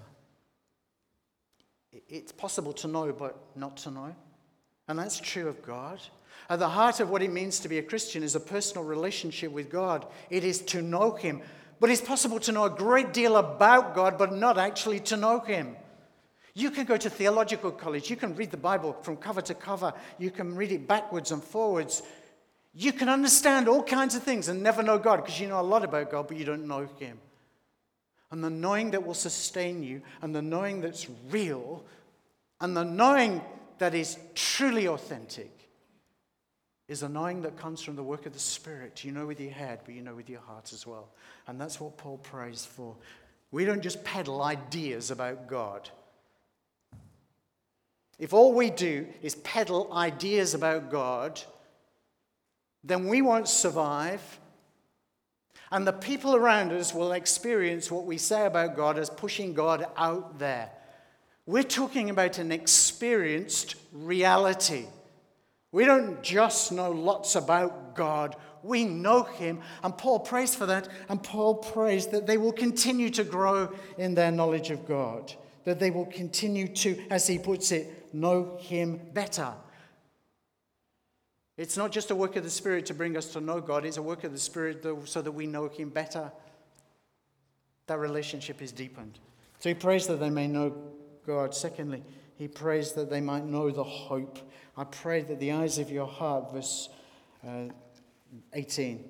It's 1.91 2.31
possible 2.31 2.73
to 2.73 2.87
know, 2.87 3.11
but 3.11 3.37
not 3.55 3.77
to 3.77 3.91
know. 3.91 4.15
And 4.87 4.97
that's 4.97 5.19
true 5.19 5.47
of 5.47 5.61
God. 5.61 5.99
At 6.49 6.59
the 6.59 6.69
heart 6.69 6.99
of 6.99 7.09
what 7.09 7.21
it 7.21 7.31
means 7.31 7.59
to 7.59 7.69
be 7.69 7.77
a 7.77 7.83
Christian 7.83 8.23
is 8.23 8.35
a 8.35 8.39
personal 8.39 8.83
relationship 8.83 9.51
with 9.51 9.69
God. 9.69 10.05
It 10.29 10.43
is 10.43 10.61
to 10.63 10.81
know 10.81 11.11
Him. 11.11 11.41
But 11.79 11.89
it's 11.89 12.01
possible 12.01 12.39
to 12.41 12.51
know 12.51 12.65
a 12.65 12.69
great 12.69 13.13
deal 13.13 13.37
about 13.37 13.95
God, 13.95 14.17
but 14.17 14.33
not 14.33 14.57
actually 14.57 14.99
to 15.01 15.17
know 15.17 15.39
Him. 15.39 15.75
You 16.53 16.71
can 16.71 16.85
go 16.85 16.97
to 16.97 17.09
theological 17.09 17.71
college. 17.71 18.09
You 18.09 18.15
can 18.15 18.35
read 18.35 18.51
the 18.51 18.57
Bible 18.57 18.93
from 19.01 19.17
cover 19.17 19.41
to 19.41 19.53
cover. 19.53 19.93
You 20.17 20.31
can 20.31 20.55
read 20.55 20.71
it 20.71 20.87
backwards 20.87 21.31
and 21.31 21.43
forwards. 21.43 22.01
You 22.73 22.91
can 22.91 23.09
understand 23.09 23.67
all 23.67 23.83
kinds 23.83 24.15
of 24.15 24.23
things 24.23 24.47
and 24.47 24.61
never 24.61 24.83
know 24.83 24.97
God 24.97 25.17
because 25.17 25.39
you 25.39 25.47
know 25.47 25.59
a 25.59 25.61
lot 25.61 25.83
about 25.83 26.11
God, 26.11 26.27
but 26.27 26.37
you 26.37 26.45
don't 26.45 26.67
know 26.67 26.87
Him. 26.99 27.19
And 28.31 28.43
the 28.43 28.49
knowing 28.49 28.91
that 28.91 29.05
will 29.05 29.15
sustain 29.15 29.81
you, 29.81 30.01
and 30.21 30.35
the 30.35 30.41
knowing 30.41 30.81
that's 30.81 31.07
real, 31.29 31.83
and 32.61 32.75
the 32.77 32.83
knowing 32.83 33.41
that 33.79 33.95
is 33.95 34.17
truly 34.35 34.87
authentic 34.87 35.51
is 36.87 37.03
a 37.03 37.09
knowing 37.09 37.43
that 37.43 37.55
comes 37.55 37.81
from 37.81 37.95
the 37.95 38.03
work 38.03 38.25
of 38.25 38.33
the 38.33 38.39
Spirit. 38.39 39.03
You 39.03 39.11
know 39.11 39.27
with 39.27 39.39
your 39.39 39.51
head, 39.51 39.79
but 39.85 39.93
you 39.93 40.01
know 40.01 40.15
with 40.15 40.29
your 40.29 40.41
heart 40.41 40.73
as 40.73 40.85
well. 40.85 41.09
And 41.47 41.61
that's 41.61 41.79
what 41.79 41.97
Paul 41.97 42.17
prays 42.17 42.65
for. 42.65 42.95
We 43.51 43.63
don't 43.63 43.81
just 43.81 44.03
peddle 44.03 44.41
ideas 44.41 45.11
about 45.11 45.47
God. 45.47 45.89
If 48.17 48.33
all 48.33 48.53
we 48.53 48.69
do 48.69 49.07
is 49.21 49.35
peddle 49.35 49.93
ideas 49.93 50.53
about 50.53 50.91
God, 50.91 51.39
then 52.83 53.07
we 53.07 53.21
won't 53.21 53.47
survive. 53.47 54.21
And 55.71 55.85
the 55.85 55.93
people 55.93 56.35
around 56.35 56.71
us 56.71 56.93
will 56.93 57.11
experience 57.11 57.91
what 57.91 58.05
we 58.05 58.17
say 58.17 58.45
about 58.45 58.75
God 58.75 58.97
as 58.97 59.09
pushing 59.09 59.53
God 59.53 59.85
out 59.95 60.39
there. 60.39 60.71
We're 61.45 61.63
talking 61.63 62.09
about 62.09 62.37
an 62.37 62.51
experienced 62.51 63.75
reality. 63.91 64.85
We 65.71 65.85
don't 65.85 66.23
just 66.23 66.71
know 66.71 66.91
lots 66.91 67.35
about 67.35 67.95
God, 67.95 68.35
we 68.63 68.83
know 68.85 69.23
Him. 69.23 69.61
And 69.83 69.97
Paul 69.97 70.19
prays 70.19 70.55
for 70.55 70.65
that. 70.65 70.89
And 71.07 71.21
Paul 71.21 71.55
prays 71.55 72.07
that 72.07 72.27
they 72.27 72.37
will 72.37 72.51
continue 72.51 73.09
to 73.11 73.23
grow 73.23 73.73
in 73.97 74.15
their 74.15 74.31
knowledge 74.31 74.69
of 74.71 74.87
God, 74.87 75.33
that 75.65 75.79
they 75.79 75.91
will 75.91 76.07
continue 76.07 76.67
to, 76.67 77.01
as 77.09 77.27
he 77.27 77.37
puts 77.37 77.71
it, 77.71 78.13
know 78.13 78.57
Him 78.59 78.99
better. 79.13 79.53
It's 81.59 81.75
not 81.75 81.91
just 81.91 82.09
a 82.09 82.15
work 82.15 82.37
of 82.37 82.45
the 82.45 82.49
Spirit 82.49 82.85
to 82.85 82.93
bring 82.93 83.17
us 83.17 83.33
to 83.33 83.41
know 83.41 83.59
God, 83.59 83.83
it's 83.83 83.97
a 83.97 84.01
work 84.01 84.23
of 84.23 84.31
the 84.31 84.39
Spirit 84.39 84.85
so 85.03 85.21
that 85.21 85.31
we 85.33 85.45
know 85.45 85.67
Him 85.67 85.89
better. 85.89 86.31
That 87.87 87.99
relationship 87.99 88.61
is 88.61 88.71
deepened. 88.71 89.19
So 89.59 89.67
he 89.67 89.75
prays 89.75 90.07
that 90.07 90.21
they 90.21 90.29
may 90.29 90.47
know 90.47 90.73
God. 91.27 91.53
Secondly, 91.53 92.01
he 92.37 92.47
prays 92.47 92.93
that 92.93 93.09
they 93.09 93.19
might 93.19 93.43
know 93.43 93.71
the 93.71 93.83
hope. 93.83 94.39
I 94.77 94.85
pray 94.85 95.21
that 95.23 95.41
the 95.41 95.51
eyes 95.51 95.79
of 95.79 95.91
your 95.91 96.07
heart, 96.07 96.53
verse 96.53 96.87
uh, 97.45 97.65
18, 98.53 99.03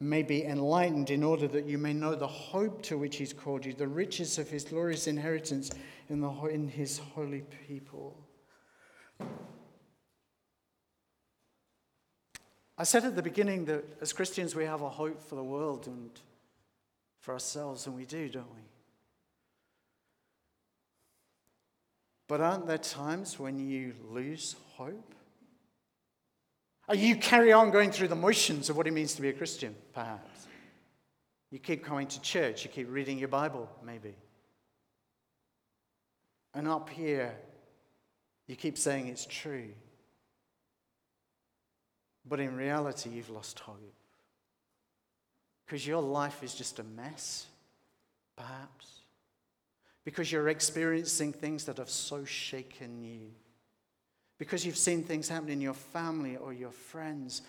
may 0.00 0.22
be 0.22 0.44
enlightened 0.44 1.10
in 1.10 1.22
order 1.22 1.46
that 1.48 1.66
you 1.66 1.76
may 1.76 1.92
know 1.92 2.14
the 2.14 2.26
hope 2.26 2.80
to 2.84 2.96
which 2.96 3.16
he's 3.16 3.34
called 3.34 3.66
you, 3.66 3.74
the 3.74 3.86
riches 3.86 4.38
of 4.38 4.48
his 4.48 4.64
glorious 4.64 5.06
inheritance 5.06 5.70
in, 6.08 6.22
the, 6.22 6.30
in 6.46 6.66
his 6.66 6.96
holy 6.96 7.42
people. 7.68 8.16
I 12.76 12.84
said 12.84 13.04
at 13.04 13.14
the 13.14 13.22
beginning 13.22 13.66
that 13.66 13.84
as 14.00 14.12
Christians 14.12 14.54
we 14.54 14.64
have 14.64 14.82
a 14.82 14.88
hope 14.88 15.22
for 15.22 15.36
the 15.36 15.44
world 15.44 15.86
and 15.86 16.10
for 17.20 17.32
ourselves, 17.32 17.86
and 17.86 17.94
we 17.94 18.04
do, 18.04 18.28
don't 18.28 18.52
we? 18.54 18.62
But 22.26 22.40
aren't 22.40 22.66
there 22.66 22.78
times 22.78 23.38
when 23.38 23.58
you 23.58 23.94
lose 24.10 24.56
hope? 24.74 25.14
Or 26.88 26.94
you 26.94 27.16
carry 27.16 27.52
on 27.52 27.70
going 27.70 27.92
through 27.92 28.08
the 28.08 28.14
motions 28.14 28.68
of 28.68 28.76
what 28.76 28.86
it 28.86 28.92
means 28.92 29.14
to 29.14 29.22
be 29.22 29.28
a 29.28 29.32
Christian, 29.32 29.74
perhaps. 29.92 30.46
You 31.50 31.58
keep 31.58 31.84
coming 31.84 32.06
to 32.08 32.20
church, 32.20 32.64
you 32.64 32.70
keep 32.70 32.90
reading 32.90 33.18
your 33.18 33.28
Bible, 33.28 33.70
maybe. 33.84 34.14
And 36.52 36.68
up 36.68 36.90
here, 36.90 37.34
you 38.46 38.56
keep 38.56 38.76
saying 38.76 39.08
it's 39.08 39.26
true. 39.26 39.70
But 42.26 42.40
in 42.40 42.56
reality, 42.56 43.10
you've 43.10 43.30
lost 43.30 43.60
hope. 43.60 43.94
Because 45.66 45.86
your 45.86 46.02
life 46.02 46.42
is 46.42 46.54
just 46.54 46.78
a 46.78 46.84
mess, 46.84 47.46
perhaps. 48.36 49.00
Because 50.04 50.30
you're 50.30 50.48
experiencing 50.48 51.32
things 51.32 51.64
that 51.64 51.78
have 51.78 51.90
so 51.90 52.24
shaken 52.24 53.02
you. 53.02 53.30
Because 54.38 54.66
you've 54.66 54.76
seen 54.76 55.02
things 55.02 55.28
happen 55.28 55.48
in 55.48 55.60
your 55.60 55.74
family 55.74 56.36
or 56.36 56.52
your 56.52 56.72
friends. 56.72 57.42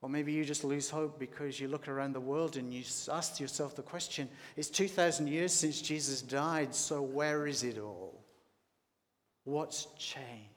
Or 0.00 0.08
maybe 0.08 0.32
you 0.32 0.44
just 0.44 0.64
lose 0.64 0.90
hope 0.90 1.18
because 1.18 1.60
you 1.60 1.68
look 1.68 1.88
around 1.88 2.12
the 2.12 2.20
world 2.20 2.56
and 2.56 2.72
you 2.72 2.82
ask 3.10 3.38
yourself 3.38 3.76
the 3.76 3.82
question 3.82 4.28
it's 4.56 4.68
2,000 4.68 5.28
years 5.28 5.52
since 5.52 5.80
Jesus 5.80 6.22
died, 6.22 6.74
so 6.74 7.02
where 7.02 7.46
is 7.46 7.62
it 7.62 7.78
all? 7.78 8.20
What's 9.44 9.86
changed? 9.98 10.51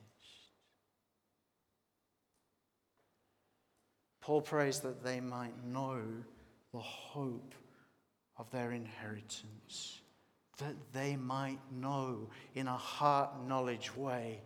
Paul 4.26 4.42
prays 4.42 4.80
that 4.80 5.04
they 5.04 5.20
might 5.20 5.54
know 5.64 6.02
the 6.74 6.80
hope 6.80 7.54
of 8.40 8.50
their 8.50 8.72
inheritance, 8.72 10.02
that 10.58 10.74
they 10.94 11.16
might 11.16 11.60
know 11.72 12.28
in 12.56 12.68
a 12.68 12.76
heart 12.76 13.30
knowledge 13.48 13.96
way 13.96 14.42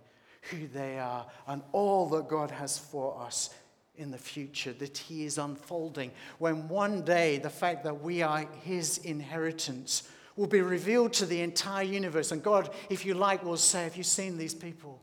who 0.51 0.67
they 0.67 0.99
are 0.99 1.25
and 1.47 1.61
all 1.71 2.09
that 2.09 2.27
God 2.27 2.51
has 2.51 2.77
for 2.77 3.21
us 3.21 3.51
in 3.95 4.11
the 4.11 4.17
future 4.17 4.73
that 4.73 4.97
He 4.97 5.23
is 5.23 5.37
unfolding. 5.37 6.11
When 6.39 6.67
one 6.67 7.03
day 7.03 7.37
the 7.37 7.49
fact 7.49 7.85
that 7.85 8.01
we 8.01 8.21
are 8.21 8.45
His 8.65 8.97
inheritance 8.97 10.03
will 10.35 10.47
be 10.47 10.59
revealed 10.59 11.13
to 11.13 11.25
the 11.25 11.39
entire 11.39 11.85
universe. 11.85 12.33
And 12.33 12.43
God, 12.43 12.69
if 12.89 13.05
you 13.05 13.13
like, 13.13 13.45
will 13.45 13.55
say, 13.55 13.85
Have 13.85 13.95
you 13.95 14.03
seen 14.03 14.37
these 14.37 14.53
people? 14.53 15.01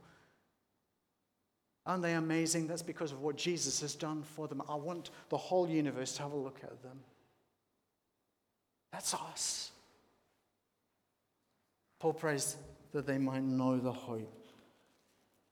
Aren't 1.87 2.03
they 2.03 2.15
amazing? 2.15 2.67
That's 2.67 2.83
because 2.83 3.13
of 3.13 3.23
what 3.23 3.37
Jesus 3.37 3.81
has 3.81 3.95
done 3.95 4.23
for 4.23 4.49
them. 4.49 4.61
I 4.69 4.75
want 4.75 5.11
the 5.29 5.37
whole 5.37 5.69
universe 5.69 6.15
to 6.17 6.23
have 6.23 6.33
a 6.33 6.37
look 6.37 6.59
at 6.63 6.83
them. 6.83 6.99
That's 8.93 9.15
us. 9.15 9.71
Paul 12.01 12.13
prays 12.13 12.57
that 12.93 13.07
they 13.07 13.19
might 13.19 13.43
know 13.43 13.79
the 13.79 13.93
hope. 13.93 14.33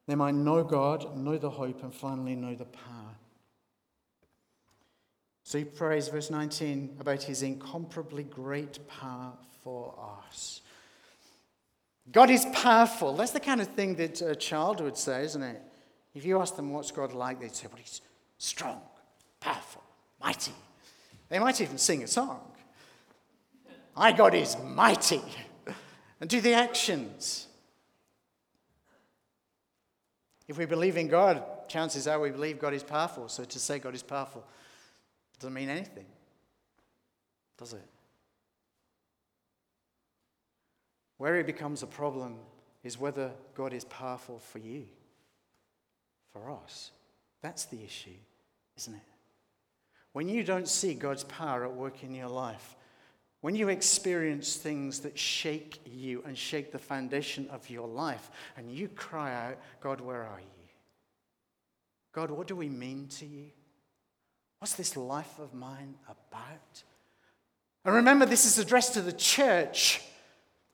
They 0.06 0.14
might 0.14 0.34
know 0.34 0.64
God, 0.64 1.16
know 1.16 1.38
the 1.38 1.50
hope, 1.50 1.82
and 1.82 1.94
finally 1.94 2.34
know 2.34 2.54
the 2.54 2.64
power. 2.64 3.16
So 5.44 5.58
he 5.58 5.64
prays, 5.64 6.08
verse 6.08 6.30
19, 6.30 6.96
about 6.98 7.22
his 7.22 7.42
incomparably 7.42 8.24
great 8.24 8.86
power 8.88 9.32
for 9.62 9.94
us. 10.18 10.62
God 12.10 12.30
is 12.30 12.44
powerful. 12.52 13.14
That's 13.14 13.30
the 13.30 13.40
kind 13.40 13.60
of 13.60 13.68
thing 13.68 13.94
that 13.96 14.20
a 14.20 14.34
child 14.34 14.80
would 14.80 14.96
say, 14.96 15.24
isn't 15.24 15.42
it? 15.42 15.62
If 16.14 16.24
you 16.24 16.40
ask 16.40 16.56
them 16.56 16.72
what's 16.72 16.90
God 16.90 17.12
like, 17.12 17.40
they'd 17.40 17.54
say, 17.54 17.66
well, 17.66 17.78
he's 17.78 18.00
strong, 18.38 18.80
powerful, 19.40 19.82
mighty. 20.20 20.52
They 21.28 21.38
might 21.38 21.60
even 21.60 21.78
sing 21.78 22.02
a 22.02 22.06
song. 22.06 22.40
My 23.96 24.12
God 24.12 24.34
is 24.34 24.56
mighty. 24.64 25.22
And 26.20 26.30
do 26.30 26.40
the 26.40 26.54
actions. 26.54 27.48
If 30.46 30.58
we 30.58 30.66
believe 30.66 30.96
in 30.96 31.08
God, 31.08 31.42
chances 31.68 32.06
are 32.06 32.20
we 32.20 32.30
believe 32.30 32.58
God 32.58 32.74
is 32.74 32.82
powerful. 32.82 33.28
So 33.28 33.44
to 33.44 33.58
say 33.58 33.78
God 33.78 33.94
is 33.94 34.02
powerful 34.02 34.44
doesn't 35.40 35.52
mean 35.52 35.68
anything, 35.68 36.06
does 37.58 37.72
it? 37.72 37.84
Where 41.18 41.36
it 41.36 41.46
becomes 41.46 41.82
a 41.82 41.86
problem 41.86 42.36
is 42.82 42.98
whether 42.98 43.32
God 43.54 43.72
is 43.72 43.84
powerful 43.84 44.38
for 44.38 44.58
you, 44.58 44.86
for 46.34 46.50
us. 46.50 46.90
That's 47.40 47.64
the 47.64 47.82
issue, 47.82 48.18
isn't 48.76 48.94
it? 48.94 49.00
When 50.12 50.28
you 50.28 50.44
don't 50.44 50.68
see 50.68 50.92
God's 50.92 51.24
power 51.24 51.64
at 51.64 51.72
work 51.74 52.04
in 52.04 52.14
your 52.14 52.28
life, 52.28 52.76
when 53.40 53.54
you 53.54 53.68
experience 53.68 54.56
things 54.56 55.00
that 55.00 55.18
shake 55.18 55.80
you 55.84 56.22
and 56.26 56.36
shake 56.36 56.72
the 56.72 56.78
foundation 56.78 57.48
of 57.50 57.68
your 57.70 57.88
life, 57.88 58.30
and 58.56 58.70
you 58.70 58.88
cry 58.88 59.34
out, 59.34 59.58
God, 59.80 60.00
where 60.00 60.22
are 60.22 60.40
you? 60.40 60.68
God, 62.12 62.30
what 62.30 62.46
do 62.46 62.56
we 62.56 62.68
mean 62.68 63.08
to 63.18 63.26
you? 63.26 63.46
What's 64.58 64.74
this 64.74 64.96
life 64.96 65.38
of 65.38 65.52
mine 65.52 65.94
about? 66.06 66.82
And 67.84 67.94
remember, 67.96 68.24
this 68.24 68.46
is 68.46 68.58
addressed 68.58 68.94
to 68.94 69.02
the 69.02 69.12
church 69.12 70.00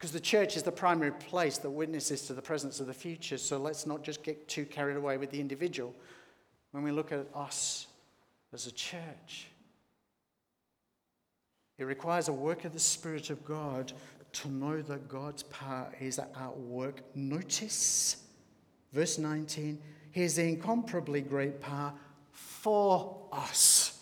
because 0.01 0.13
the 0.13 0.21
church 0.21 0.57
is 0.57 0.63
the 0.63 0.73
primary 0.73 1.13
place 1.13 1.59
that 1.59 1.69
witnesses 1.69 2.23
to 2.23 2.33
the 2.33 2.41
presence 2.41 2.81
of 2.81 2.87
the 2.87 2.95
future. 2.95 3.37
So 3.37 3.59
let's 3.59 3.87
not 3.87 4.03
just 4.03 4.23
get 4.23 4.49
too 4.49 4.65
carried 4.65 4.97
away 4.97 5.19
with 5.19 5.31
the 5.31 5.39
individual 5.39 5.95
when 6.71 6.83
we 6.83 6.91
look 6.91 7.13
at 7.13 7.27
us 7.35 7.87
as 8.55 8.67
a 8.67 8.73
church. 8.73 9.49
It 11.77 11.85
requires 11.85 12.29
a 12.29 12.33
work 12.33 12.65
of 12.65 12.73
the 12.73 12.79
Spirit 12.79 13.29
of 13.29 13.45
God 13.45 13.93
to 14.33 14.49
know 14.49 14.81
that 14.81 15.07
God's 15.07 15.43
power 15.43 15.93
is 16.01 16.19
at 16.19 16.57
work. 16.57 17.03
Notice 17.15 18.25
verse 18.95 19.19
19, 19.19 19.79
He 20.13 20.23
is 20.23 20.37
the 20.37 20.45
incomparably 20.45 21.21
great 21.21 21.61
power 21.61 21.93
for 22.33 23.19
us. 23.33 24.01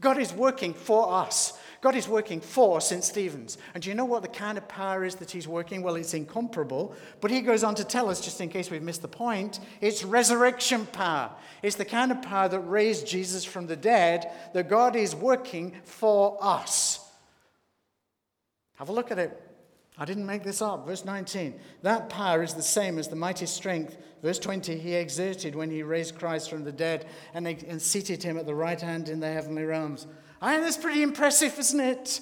God 0.00 0.18
is 0.18 0.34
working 0.34 0.74
for 0.74 1.10
us. 1.14 1.58
God 1.80 1.94
is 1.94 2.08
working 2.08 2.40
for 2.40 2.80
St. 2.80 3.04
Stephen's. 3.04 3.56
And 3.72 3.82
do 3.82 3.88
you 3.88 3.94
know 3.94 4.04
what 4.04 4.22
the 4.22 4.28
kind 4.28 4.58
of 4.58 4.66
power 4.66 5.04
is 5.04 5.14
that 5.16 5.30
he's 5.30 5.46
working? 5.46 5.82
Well, 5.82 5.94
it's 5.94 6.14
incomparable. 6.14 6.94
But 7.20 7.30
he 7.30 7.40
goes 7.40 7.62
on 7.62 7.76
to 7.76 7.84
tell 7.84 8.10
us, 8.10 8.20
just 8.20 8.40
in 8.40 8.48
case 8.48 8.70
we've 8.70 8.82
missed 8.82 9.02
the 9.02 9.08
point, 9.08 9.60
it's 9.80 10.02
resurrection 10.02 10.86
power. 10.86 11.30
It's 11.62 11.76
the 11.76 11.84
kind 11.84 12.10
of 12.10 12.20
power 12.20 12.48
that 12.48 12.60
raised 12.60 13.06
Jesus 13.06 13.44
from 13.44 13.68
the 13.68 13.76
dead 13.76 14.28
that 14.54 14.68
God 14.68 14.96
is 14.96 15.14
working 15.14 15.76
for 15.84 16.36
us. 16.40 16.98
Have 18.74 18.88
a 18.88 18.92
look 18.92 19.12
at 19.12 19.18
it. 19.18 19.40
I 19.96 20.04
didn't 20.04 20.26
make 20.26 20.44
this 20.44 20.62
up. 20.62 20.86
Verse 20.86 21.04
19. 21.04 21.58
That 21.82 22.08
power 22.08 22.42
is 22.42 22.54
the 22.54 22.62
same 22.62 22.98
as 22.98 23.08
the 23.08 23.16
mighty 23.16 23.46
strength, 23.46 23.96
verse 24.22 24.38
20, 24.38 24.78
he 24.78 24.94
exerted 24.94 25.54
when 25.54 25.70
he 25.70 25.82
raised 25.82 26.18
Christ 26.18 26.50
from 26.50 26.64
the 26.64 26.72
dead 26.72 27.06
and, 27.34 27.46
and 27.46 27.82
seated 27.82 28.22
him 28.22 28.38
at 28.38 28.46
the 28.46 28.54
right 28.54 28.80
hand 28.80 29.08
in 29.08 29.18
the 29.20 29.30
heavenly 29.30 29.64
realms. 29.64 30.06
I 30.40 30.54
mean, 30.54 30.62
that's 30.62 30.76
pretty 30.76 31.02
impressive, 31.02 31.58
isn't 31.58 31.80
it? 31.80 32.20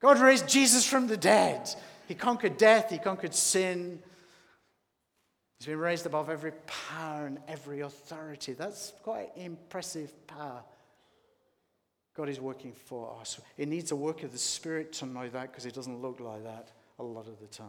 God 0.00 0.20
raised 0.20 0.48
Jesus 0.48 0.86
from 0.86 1.06
the 1.06 1.16
dead. 1.16 1.68
He 2.06 2.14
conquered 2.14 2.56
death, 2.56 2.90
he 2.90 2.98
conquered 2.98 3.34
sin. 3.34 4.00
He's 5.58 5.66
been 5.66 5.78
raised 5.78 6.04
above 6.04 6.28
every 6.28 6.52
power 6.66 7.26
and 7.26 7.38
every 7.48 7.80
authority. 7.80 8.52
That's 8.52 8.92
quite 9.02 9.30
impressive 9.36 10.12
power. 10.26 10.62
God 12.14 12.28
is 12.28 12.40
working 12.40 12.72
for 12.72 13.16
us. 13.20 13.40
It 13.56 13.68
needs 13.68 13.90
a 13.90 13.96
work 13.96 14.22
of 14.22 14.32
the 14.32 14.38
Spirit 14.38 14.92
to 14.94 15.06
know 15.06 15.28
that 15.28 15.50
because 15.50 15.66
it 15.66 15.74
doesn't 15.74 16.00
look 16.00 16.20
like 16.20 16.44
that 16.44 16.70
a 16.98 17.02
lot 17.02 17.26
of 17.26 17.40
the 17.40 17.46
time. 17.46 17.66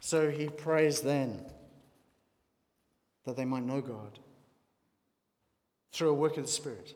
So 0.00 0.30
he 0.30 0.48
prays 0.48 1.00
then 1.00 1.44
that 3.24 3.36
they 3.36 3.44
might 3.44 3.64
know 3.64 3.80
God 3.80 4.18
through 5.92 6.10
a 6.10 6.14
work 6.14 6.36
of 6.36 6.44
the 6.44 6.50
Spirit, 6.50 6.94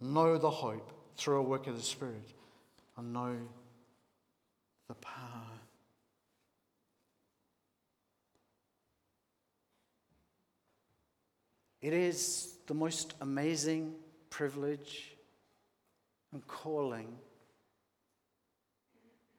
know 0.00 0.38
the 0.38 0.50
hope 0.50 0.92
through 1.16 1.36
a 1.36 1.42
work 1.42 1.66
of 1.66 1.76
the 1.76 1.82
Spirit, 1.82 2.32
and 2.96 3.12
know 3.12 3.36
the 4.88 4.94
power. 4.94 5.42
It 11.80 11.92
is 11.92 12.54
the 12.66 12.74
most 12.74 13.14
amazing 13.20 13.94
privilege 14.30 15.16
and 16.32 16.46
calling 16.46 17.16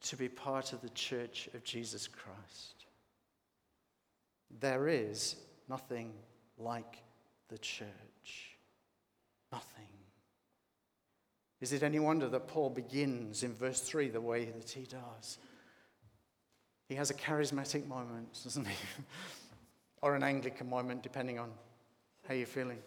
to 0.01 0.17
be 0.17 0.27
part 0.27 0.73
of 0.73 0.81
the 0.81 0.89
church 0.89 1.49
of 1.53 1.63
Jesus 1.63 2.07
Christ. 2.07 2.85
There 4.59 4.87
is 4.87 5.37
nothing 5.69 6.11
like 6.57 7.01
the 7.47 7.57
church. 7.57 8.52
Nothing. 9.53 9.85
Is 11.61 11.73
it 11.73 11.83
any 11.83 11.99
wonder 11.99 12.27
that 12.27 12.47
Paul 12.47 12.71
begins 12.71 13.43
in 13.43 13.53
verse 13.53 13.81
3 13.81 14.09
the 14.09 14.19
way 14.19 14.45
that 14.45 14.71
he 14.71 14.81
does? 14.81 15.37
He 16.89 16.95
has 16.95 17.11
a 17.11 17.13
charismatic 17.13 17.87
moment, 17.87 18.39
doesn't 18.43 18.67
he? 18.67 18.75
or 20.01 20.15
an 20.15 20.23
Anglican 20.23 20.67
moment, 20.67 21.03
depending 21.03 21.37
on 21.37 21.51
how 22.27 22.33
you're 22.33 22.47
feeling. 22.47 22.79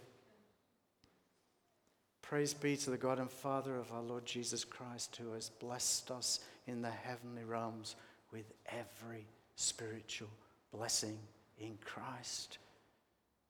Praise 2.20 2.52
be 2.52 2.76
to 2.78 2.90
the 2.90 2.96
God 2.96 3.20
and 3.20 3.30
Father 3.30 3.76
of 3.76 3.92
our 3.92 4.02
Lord 4.02 4.26
Jesus 4.26 4.64
Christ, 4.64 5.16
who 5.22 5.34
has 5.34 5.48
blessed 5.48 6.10
us 6.10 6.40
in 6.66 6.82
the 6.82 6.90
heavenly 6.90 7.44
realms 7.44 7.94
with 8.32 8.52
every 8.66 9.24
spiritual 9.54 10.30
blessing 10.72 11.16
in 11.60 11.78
Christ. 11.84 12.58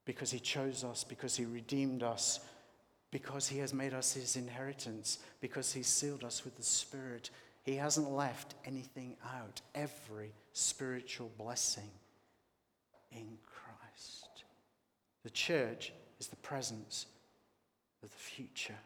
Because 0.05 0.31
he 0.31 0.39
chose 0.39 0.85
us, 0.85 1.03
because 1.03 1.35
he 1.35 1.47
redeemed 1.47 2.03
us, 2.03 2.41
because 3.17 3.49
he 3.49 3.61
has 3.61 3.73
made 3.73 3.95
us 3.95 4.13
his 4.13 4.37
inheritance, 4.37 5.21
because 5.41 5.73
he 5.73 5.83
sealed 5.83 6.23
us 6.23 6.45
with 6.45 6.55
the 6.55 6.63
Spirit. 6.63 7.31
He 7.63 7.75
hasn't 7.75 8.11
left 8.11 8.57
anything 8.67 9.17
out. 9.25 9.63
Every 9.75 10.35
spiritual 10.53 11.31
blessing 11.39 11.89
in 13.11 13.39
Christ. 13.47 14.45
The 15.25 15.31
church 15.31 15.95
is 16.21 16.27
the 16.27 16.37
presence 16.37 17.07
of 18.03 18.11
the 18.11 18.17
future. 18.19 18.77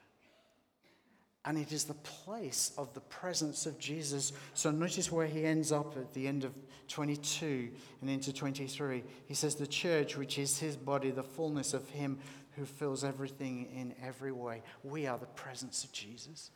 And 1.44 1.58
it 1.58 1.72
is 1.72 1.82
the 1.82 1.94
place 1.94 2.70
of 2.78 2.94
the 2.94 3.00
presence 3.00 3.66
of 3.66 3.80
Jesus. 3.80 4.32
So 4.54 4.70
notice 4.70 5.10
where 5.10 5.26
he 5.26 5.44
ends 5.44 5.72
up 5.72 5.96
at 5.96 6.14
the 6.14 6.28
end 6.28 6.44
of 6.44 6.52
22 6.86 7.70
and 8.00 8.08
into 8.10 8.32
23. 8.32 9.02
He 9.26 9.34
says, 9.34 9.56
The 9.56 9.66
church, 9.66 10.16
which 10.16 10.38
is 10.38 10.58
his 10.58 10.76
body, 10.76 11.10
the 11.10 11.24
fullness 11.24 11.74
of 11.74 11.88
him 11.90 12.20
who 12.60 12.66
fills 12.66 13.04
everything 13.04 13.68
in 13.74 13.94
every 14.06 14.32
way. 14.32 14.62
We 14.84 15.06
are 15.06 15.16
the 15.16 15.24
presence 15.24 15.82
of 15.82 15.92
Jesus. 15.92 16.50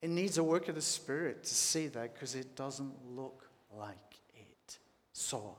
It 0.00 0.08
needs 0.08 0.38
a 0.38 0.42
work 0.42 0.68
of 0.68 0.74
the 0.74 0.80
Spirit 0.80 1.44
to 1.44 1.54
see 1.54 1.88
that 1.88 2.14
because 2.14 2.34
it 2.34 2.56
doesn't 2.56 2.94
look 3.14 3.46
like 3.76 4.16
it 4.34 4.78
so 5.12 5.36
often. 5.36 5.54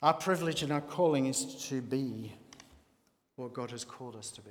Our 0.00 0.14
privilege 0.14 0.62
and 0.62 0.72
our 0.72 0.80
calling 0.80 1.26
is 1.26 1.66
to 1.70 1.82
be 1.82 2.32
what 3.34 3.52
God 3.52 3.72
has 3.72 3.84
called 3.84 4.14
us 4.14 4.30
to 4.30 4.42
be. 4.42 4.50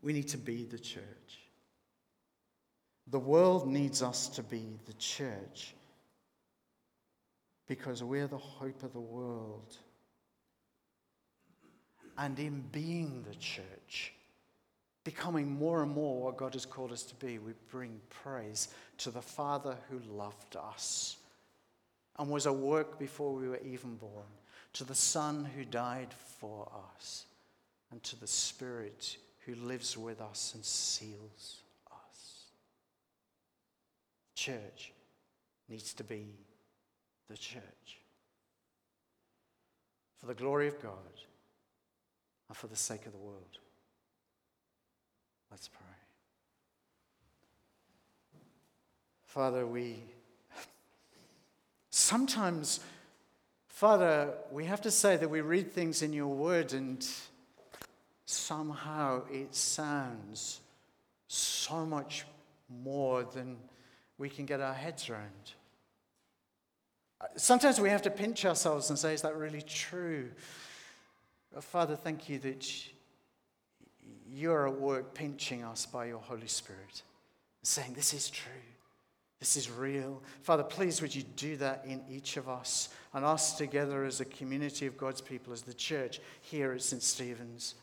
We 0.00 0.12
need 0.12 0.28
to 0.28 0.38
be 0.38 0.64
the 0.64 0.78
church. 0.78 1.02
The 3.08 3.18
world 3.18 3.66
needs 3.66 4.00
us 4.00 4.28
to 4.28 4.44
be 4.44 4.78
the 4.86 4.92
church 4.92 5.74
because 7.66 8.02
we're 8.02 8.26
the 8.26 8.38
hope 8.38 8.82
of 8.82 8.92
the 8.92 9.00
world. 9.00 9.76
and 12.18 12.38
in 12.38 12.64
being 12.72 13.24
the 13.28 13.34
church, 13.34 14.12
becoming 15.04 15.50
more 15.50 15.82
and 15.82 15.92
more 15.92 16.22
what 16.22 16.36
God 16.36 16.54
has 16.54 16.66
called 16.66 16.92
us 16.92 17.02
to 17.04 17.14
be, 17.16 17.38
we 17.38 17.52
bring 17.70 18.00
praise 18.08 18.68
to 18.98 19.10
the 19.10 19.22
Father 19.22 19.76
who 19.90 19.98
loved 20.10 20.56
us 20.56 21.16
and 22.18 22.30
was 22.30 22.46
at 22.46 22.56
work 22.56 22.98
before 22.98 23.34
we 23.34 23.48
were 23.48 23.60
even 23.64 23.96
born, 23.96 24.24
to 24.72 24.84
the 24.84 24.94
Son 24.94 25.46
who 25.56 25.64
died 25.64 26.12
for 26.38 26.70
us, 26.96 27.26
and 27.90 28.02
to 28.02 28.18
the 28.18 28.26
Spirit 28.26 29.18
who 29.44 29.54
lives 29.54 29.96
with 29.96 30.20
us 30.20 30.52
and 30.54 30.64
seals 30.64 31.60
us. 31.92 32.44
Church 34.34 34.92
needs 35.68 35.92
to 35.94 36.04
be 36.04 36.26
the 37.28 37.36
church. 37.36 38.00
For 40.18 40.26
the 40.26 40.34
glory 40.34 40.68
of 40.68 40.80
God 40.80 40.92
and 42.48 42.56
for 42.56 42.66
the 42.66 42.76
sake 42.76 43.06
of 43.06 43.12
the 43.12 43.18
world. 43.18 43.58
Let's 45.50 45.68
pray. 45.68 45.80
Father, 49.26 49.66
we 49.66 49.96
sometimes, 51.90 52.80
Father, 53.68 54.32
we 54.50 54.64
have 54.64 54.80
to 54.82 54.90
say 54.90 55.16
that 55.16 55.28
we 55.28 55.42
read 55.42 55.72
things 55.72 56.02
in 56.02 56.12
your 56.12 56.28
word 56.28 56.72
and 56.72 57.06
somehow 58.24 59.22
it 59.30 59.54
sounds 59.54 60.60
so 61.28 61.84
much 61.84 62.24
more 62.68 63.24
than 63.24 63.56
we 64.18 64.28
can 64.28 64.46
get 64.46 64.60
our 64.60 64.74
heads 64.74 65.10
around. 65.10 65.52
Sometimes 67.36 67.80
we 67.80 67.88
have 67.90 68.02
to 68.02 68.10
pinch 68.10 68.44
ourselves 68.44 68.90
and 68.90 68.98
say, 68.98 69.14
Is 69.14 69.22
that 69.22 69.36
really 69.36 69.62
true? 69.62 70.30
Father, 71.60 71.96
thank 71.96 72.28
you 72.28 72.38
that 72.40 72.70
you're 74.28 74.68
at 74.68 74.78
work 74.78 75.14
pinching 75.14 75.64
us 75.64 75.86
by 75.86 76.06
your 76.06 76.18
Holy 76.18 76.46
Spirit, 76.46 77.02
saying, 77.62 77.94
This 77.94 78.12
is 78.12 78.28
true. 78.28 78.52
This 79.38 79.56
is 79.56 79.70
real. 79.70 80.22
Father, 80.42 80.62
please 80.62 81.02
would 81.02 81.14
you 81.14 81.22
do 81.22 81.56
that 81.58 81.84
in 81.86 82.02
each 82.08 82.38
of 82.38 82.48
us 82.48 82.88
and 83.12 83.24
us 83.24 83.56
together 83.56 84.04
as 84.04 84.20
a 84.20 84.24
community 84.24 84.86
of 84.86 84.96
God's 84.96 85.20
people, 85.20 85.52
as 85.52 85.62
the 85.62 85.74
church 85.74 86.20
here 86.40 86.72
at 86.72 86.82
St. 86.82 87.02
Stephen's. 87.02 87.74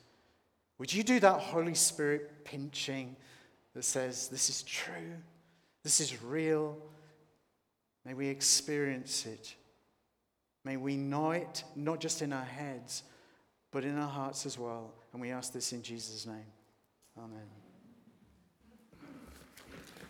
Would 0.79 0.91
you 0.91 1.03
do 1.03 1.19
that 1.19 1.39
Holy 1.39 1.75
Spirit 1.75 2.43
pinching 2.43 3.15
that 3.75 3.83
says, 3.83 4.27
This 4.27 4.49
is 4.49 4.63
true, 4.63 5.15
this 5.83 5.99
is 5.99 6.21
real, 6.23 6.77
May 8.05 8.13
we 8.13 8.27
experience 8.27 9.25
it. 9.25 9.55
May 10.65 10.77
we 10.77 10.95
know 10.95 11.31
it, 11.31 11.63
not 11.75 11.99
just 11.99 12.21
in 12.21 12.33
our 12.33 12.43
heads, 12.43 13.03
but 13.71 13.83
in 13.83 13.97
our 13.97 14.09
hearts 14.09 14.45
as 14.45 14.57
well. 14.57 14.93
And 15.11 15.21
we 15.21 15.31
ask 15.31 15.51
this 15.51 15.73
in 15.73 15.81
Jesus' 15.81 16.25
name. 16.25 16.45
Amen. 17.17 17.62